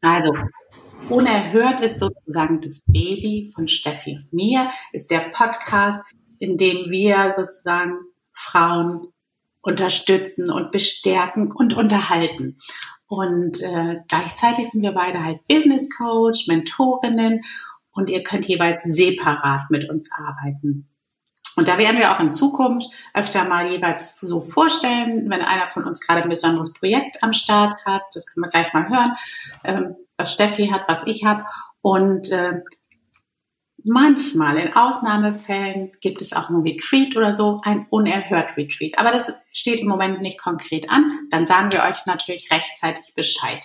also 0.00 0.32
unerhört 1.08 1.80
ist 1.80 1.98
sozusagen 1.98 2.60
das 2.60 2.84
Baby 2.86 3.50
von 3.54 3.68
Steffi 3.68 4.18
mir, 4.30 4.70
ist 4.92 5.10
der 5.10 5.30
Podcast, 5.32 6.04
indem 6.38 6.90
wir 6.90 7.32
sozusagen 7.32 7.98
Frauen 8.32 9.08
unterstützen 9.60 10.50
und 10.50 10.70
bestärken 10.70 11.52
und 11.52 11.74
unterhalten. 11.74 12.58
Und 13.06 13.62
äh, 13.62 13.96
gleichzeitig 14.06 14.70
sind 14.70 14.82
wir 14.82 14.92
beide 14.92 15.24
halt 15.24 15.46
Business 15.48 15.88
Coach, 15.90 16.46
Mentorinnen 16.46 17.42
und 17.92 18.10
ihr 18.10 18.22
könnt 18.22 18.46
jeweils 18.46 18.80
separat 18.84 19.70
mit 19.70 19.88
uns 19.88 20.10
arbeiten. 20.12 20.88
Und 21.58 21.66
da 21.66 21.76
werden 21.76 21.98
wir 21.98 22.12
auch 22.12 22.20
in 22.20 22.30
Zukunft 22.30 22.88
öfter 23.14 23.44
mal 23.48 23.68
jeweils 23.68 24.16
so 24.20 24.40
vorstellen, 24.40 25.28
wenn 25.28 25.42
einer 25.42 25.68
von 25.72 25.84
uns 25.84 26.00
gerade 26.00 26.22
ein 26.22 26.28
besonderes 26.28 26.72
Projekt 26.72 27.20
am 27.24 27.32
Start 27.32 27.74
hat, 27.84 28.02
das 28.14 28.32
können 28.32 28.44
wir 28.46 28.50
gleich 28.50 28.72
mal 28.72 28.88
hören, 28.88 29.16
ähm, 29.64 29.96
was 30.16 30.32
Steffi 30.32 30.68
hat, 30.68 30.82
was 30.86 31.06
ich 31.08 31.24
habe. 31.24 31.44
Und 31.80 32.30
äh, 32.30 32.60
manchmal, 33.82 34.58
in 34.58 34.74
Ausnahmefällen, 34.74 35.90
gibt 36.00 36.22
es 36.22 36.32
auch 36.32 36.48
ein 36.48 36.62
Retreat 36.62 37.16
oder 37.16 37.34
so, 37.34 37.60
ein 37.64 37.86
unerhört 37.90 38.56
Retreat. 38.56 38.96
Aber 38.96 39.10
das 39.10 39.42
steht 39.52 39.80
im 39.80 39.88
Moment 39.88 40.20
nicht 40.20 40.40
konkret 40.40 40.88
an. 40.90 41.10
Dann 41.30 41.44
sagen 41.44 41.72
wir 41.72 41.82
euch 41.82 42.06
natürlich 42.06 42.52
rechtzeitig 42.52 43.14
Bescheid. 43.14 43.64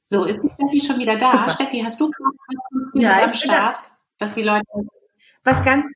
So, 0.00 0.24
ist 0.24 0.42
die 0.42 0.50
Steffi 0.54 0.80
schon 0.80 1.00
wieder 1.00 1.16
da? 1.16 1.30
Super. 1.30 1.50
Steffi, 1.50 1.82
hast 1.84 2.00
du 2.00 2.10
gerade 2.92 3.20
ja, 3.20 3.24
am 3.24 3.34
Start, 3.34 3.78
da. 3.78 3.82
dass 4.18 4.34
die 4.34 4.42
Leute... 4.42 4.66
Was 5.44 5.64
ganz, 5.64 5.86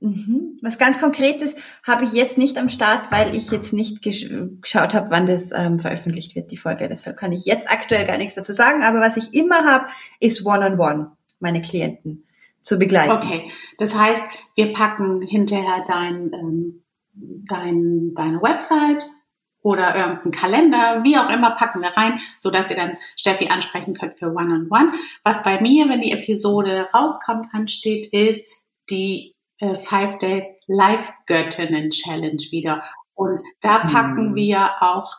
mhm. 0.00 0.58
was 0.60 0.78
ganz 0.78 1.00
Konkretes 1.00 1.56
habe 1.82 2.04
ich 2.04 2.12
jetzt 2.12 2.36
nicht 2.36 2.58
am 2.58 2.68
Start, 2.68 3.10
weil 3.10 3.34
ich 3.34 3.50
jetzt 3.50 3.72
nicht 3.72 4.02
gesch 4.02 4.28
geschaut 4.60 4.92
habe, 4.92 5.10
wann 5.10 5.26
das 5.26 5.50
ähm, 5.50 5.80
veröffentlicht 5.80 6.36
wird, 6.36 6.50
die 6.50 6.58
Folge. 6.58 6.88
Deshalb 6.88 7.16
kann 7.16 7.32
ich 7.32 7.46
jetzt 7.46 7.70
aktuell 7.70 8.06
gar 8.06 8.18
nichts 8.18 8.34
dazu 8.34 8.52
sagen. 8.52 8.82
Aber 8.82 9.00
was 9.00 9.16
ich 9.16 9.32
immer 9.32 9.64
habe, 9.64 9.86
ist 10.20 10.44
One-on-One, 10.44 10.76
-on 10.76 10.98
-one, 11.06 11.10
meine 11.40 11.62
Klienten 11.62 12.26
zu 12.62 12.78
begleiten. 12.78 13.12
Okay, 13.12 13.50
das 13.78 13.94
heißt, 13.94 14.28
wir 14.54 14.72
packen 14.72 15.22
hinterher 15.22 15.84
dein, 15.86 16.32
ähm, 16.32 16.84
dein, 17.48 18.12
deine 18.14 18.42
Website 18.42 19.04
oder 19.62 19.96
irgendeinen 19.96 20.32
Kalender, 20.32 21.00
wie 21.04 21.16
auch 21.16 21.30
immer, 21.30 21.52
packen 21.52 21.80
wir 21.80 21.90
rein, 21.90 22.18
so 22.40 22.50
dass 22.50 22.70
ihr 22.70 22.76
dann 22.76 22.98
Steffi 23.16 23.48
ansprechen 23.48 23.94
könnt 23.94 24.18
für 24.18 24.26
One-on-One. 24.26 24.66
-on 24.68 24.68
-One. 24.68 24.98
Was 25.24 25.42
bei 25.42 25.60
mir, 25.60 25.88
wenn 25.88 26.00
die 26.00 26.12
Episode 26.12 26.88
rauskommt, 26.92 27.46
ansteht, 27.52 28.06
ist 28.12 28.62
die 28.90 29.34
äh, 29.58 29.74
Five 29.76 30.18
Days 30.18 30.44
Live 30.66 31.12
Göttinnen 31.26 31.90
Challenge 31.90 32.42
wieder. 32.50 32.82
Und 33.14 33.40
da 33.60 33.78
packen 33.78 34.30
hm. 34.30 34.34
wir 34.34 34.70
auch 34.80 35.18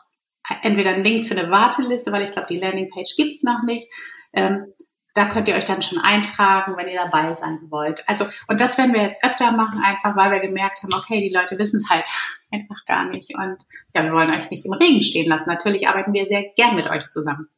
entweder 0.62 0.90
einen 0.90 1.04
Link 1.04 1.26
für 1.26 1.36
eine 1.36 1.50
Warteliste, 1.50 2.12
weil 2.12 2.24
ich 2.24 2.30
glaube, 2.30 2.48
die 2.48 2.58
Landingpage 2.58 3.16
gibt's 3.16 3.42
noch 3.42 3.62
nicht. 3.62 3.88
Ähm, 4.34 4.66
da 5.14 5.26
könnt 5.26 5.46
ihr 5.46 5.54
euch 5.54 5.64
dann 5.64 5.80
schon 5.80 5.98
eintragen, 5.98 6.76
wenn 6.76 6.88
ihr 6.88 6.98
dabei 6.98 7.34
sein 7.36 7.60
wollt. 7.70 8.02
Also, 8.08 8.26
und 8.48 8.60
das 8.60 8.76
werden 8.76 8.92
wir 8.92 9.02
jetzt 9.02 9.24
öfter 9.24 9.52
machen, 9.52 9.80
einfach 9.84 10.16
weil 10.16 10.32
wir 10.32 10.40
gemerkt 10.40 10.82
haben, 10.82 10.92
okay, 10.92 11.20
die 11.20 11.34
Leute 11.34 11.56
wissen 11.56 11.76
es 11.76 11.88
halt 11.88 12.06
einfach 12.52 12.84
gar 12.84 13.06
nicht. 13.06 13.34
Und 13.36 13.58
ja, 13.94 14.02
wir 14.02 14.12
wollen 14.12 14.30
euch 14.30 14.50
nicht 14.50 14.66
im 14.66 14.72
Regen 14.72 15.02
stehen 15.02 15.28
lassen. 15.28 15.44
Natürlich 15.46 15.88
arbeiten 15.88 16.12
wir 16.12 16.26
sehr 16.26 16.44
gern 16.56 16.74
mit 16.74 16.90
euch 16.90 17.08
zusammen. 17.10 17.48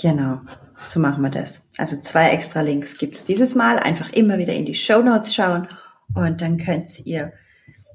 Genau, 0.00 0.40
so 0.84 0.98
machen 0.98 1.22
wir 1.22 1.30
das. 1.30 1.68
Also 1.78 1.96
zwei 2.00 2.30
extra 2.30 2.60
Links 2.60 2.98
gibt 2.98 3.14
es 3.14 3.24
dieses 3.24 3.54
Mal. 3.54 3.78
Einfach 3.78 4.12
immer 4.12 4.38
wieder 4.38 4.52
in 4.52 4.66
die 4.66 4.74
Show 4.74 5.00
Notes 5.00 5.34
schauen 5.34 5.68
und 6.14 6.42
dann 6.42 6.58
könnt 6.58 7.06
ihr 7.06 7.32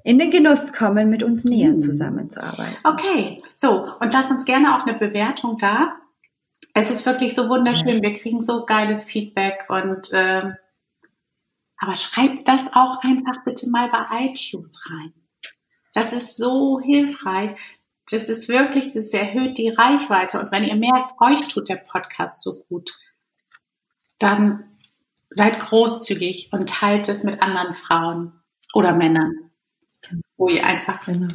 in 0.04 0.18
den 0.18 0.32
Genuss 0.32 0.74
kommen, 0.74 1.10
mit 1.10 1.22
uns 1.22 1.44
näher 1.44 1.72
hm. 1.72 1.82
zusammenzuarbeiten. 1.82 2.78
Okay, 2.84 3.38
so 3.58 3.86
und 4.00 4.14
lasst 4.14 4.32
uns 4.32 4.46
gerne 4.46 4.76
auch 4.76 4.88
eine 4.88 4.98
Bewertung 4.98 5.58
da 5.58 6.01
es 6.74 6.92
ist 6.92 7.06
wirklich 7.06 7.36
so 7.36 7.50
wunderschön. 7.50 8.02
Wir 8.02 8.14
kriegen 8.14 8.42
so 8.42 8.66
geiles 8.66 9.04
Feedback 9.04 9.66
und 9.70 10.10
ähm, 10.14 10.56
aber 11.78 11.96
schreibt 11.96 12.48
das 12.48 12.74
auch 12.74 13.04
einfach 13.04 13.44
bitte 13.44 13.70
mal 13.70 13.90
bei 13.90 14.26
iTunes 14.26 14.84
rein. 14.90 15.14
Das 15.94 16.14
ist 16.14 16.38
so 16.38 16.80
hilfreich. 16.80 17.52
Das 18.10 18.30
ist 18.30 18.50
wirklich, 18.50 18.94
das 18.94 19.14
erhöht 19.14 19.58
die 19.58 19.70
Reichweite. 19.70 20.40
Und 20.40 20.52
wenn 20.52 20.64
ihr 20.64 20.76
merkt, 20.76 21.20
euch 21.20 21.48
tut 21.48 21.70
der 21.70 21.78
Podcast 21.78 22.42
so 22.42 22.64
gut, 22.70 22.96
dann 24.20 24.78
seid 25.30 25.60
großzügig 25.60 26.50
und 26.52 26.70
teilt 26.70 27.10
es 27.10 27.24
mit 27.24 27.42
anderen 27.42 27.74
Frauen 27.74 28.34
oder 28.74 28.96
Männern, 28.96 29.52
wo 30.38 30.50
ihr 30.50 30.66
einfach 30.66 31.06
genau 31.06 31.34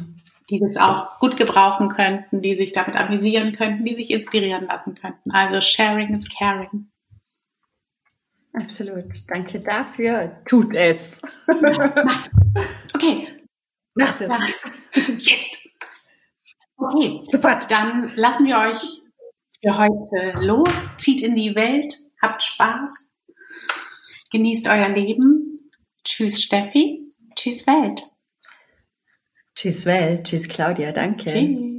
die 0.49 0.59
das 0.59 0.77
auch 0.77 1.19
gut 1.19 1.37
gebrauchen 1.37 1.89
könnten, 1.89 2.41
die 2.41 2.55
sich 2.55 2.71
damit 2.71 2.95
amüsieren 2.95 3.51
könnten, 3.51 3.83
die 3.83 3.95
sich 3.95 4.11
inspirieren 4.11 4.65
lassen 4.65 4.95
könnten. 4.95 5.31
Also 5.31 5.61
sharing 5.61 6.13
is 6.13 6.29
caring. 6.29 6.89
Absolut. 8.53 9.05
Danke 9.27 9.59
dafür. 9.59 10.41
Tut 10.47 10.75
es. 10.75 11.21
Macht. 11.47 12.31
Okay. 12.95 13.27
Macht 13.93 14.21
es. 14.21 14.29
Jetzt. 15.19 15.59
Okay. 16.77 17.21
Super. 17.29 17.59
Dann 17.69 18.13
lassen 18.15 18.47
wir 18.47 18.57
euch 18.57 19.01
für 19.61 19.77
heute 19.77 20.39
los. 20.39 20.89
Zieht 20.97 21.21
in 21.21 21.35
die 21.35 21.55
Welt. 21.55 21.93
Habt 22.21 22.41
Spaß. 22.41 23.11
Genießt 24.31 24.67
euer 24.69 24.89
Leben. 24.89 25.47
Tschüss 26.03 26.41
Steffi, 26.41 27.11
tschüss 27.35 27.67
Welt. 27.67 28.01
Tschüss 29.67 29.85
Welt, 29.85 30.23
tschüss 30.23 30.47
Claudia, 30.47 30.93
danke. 30.93 31.25
Tschüss. 31.25 31.76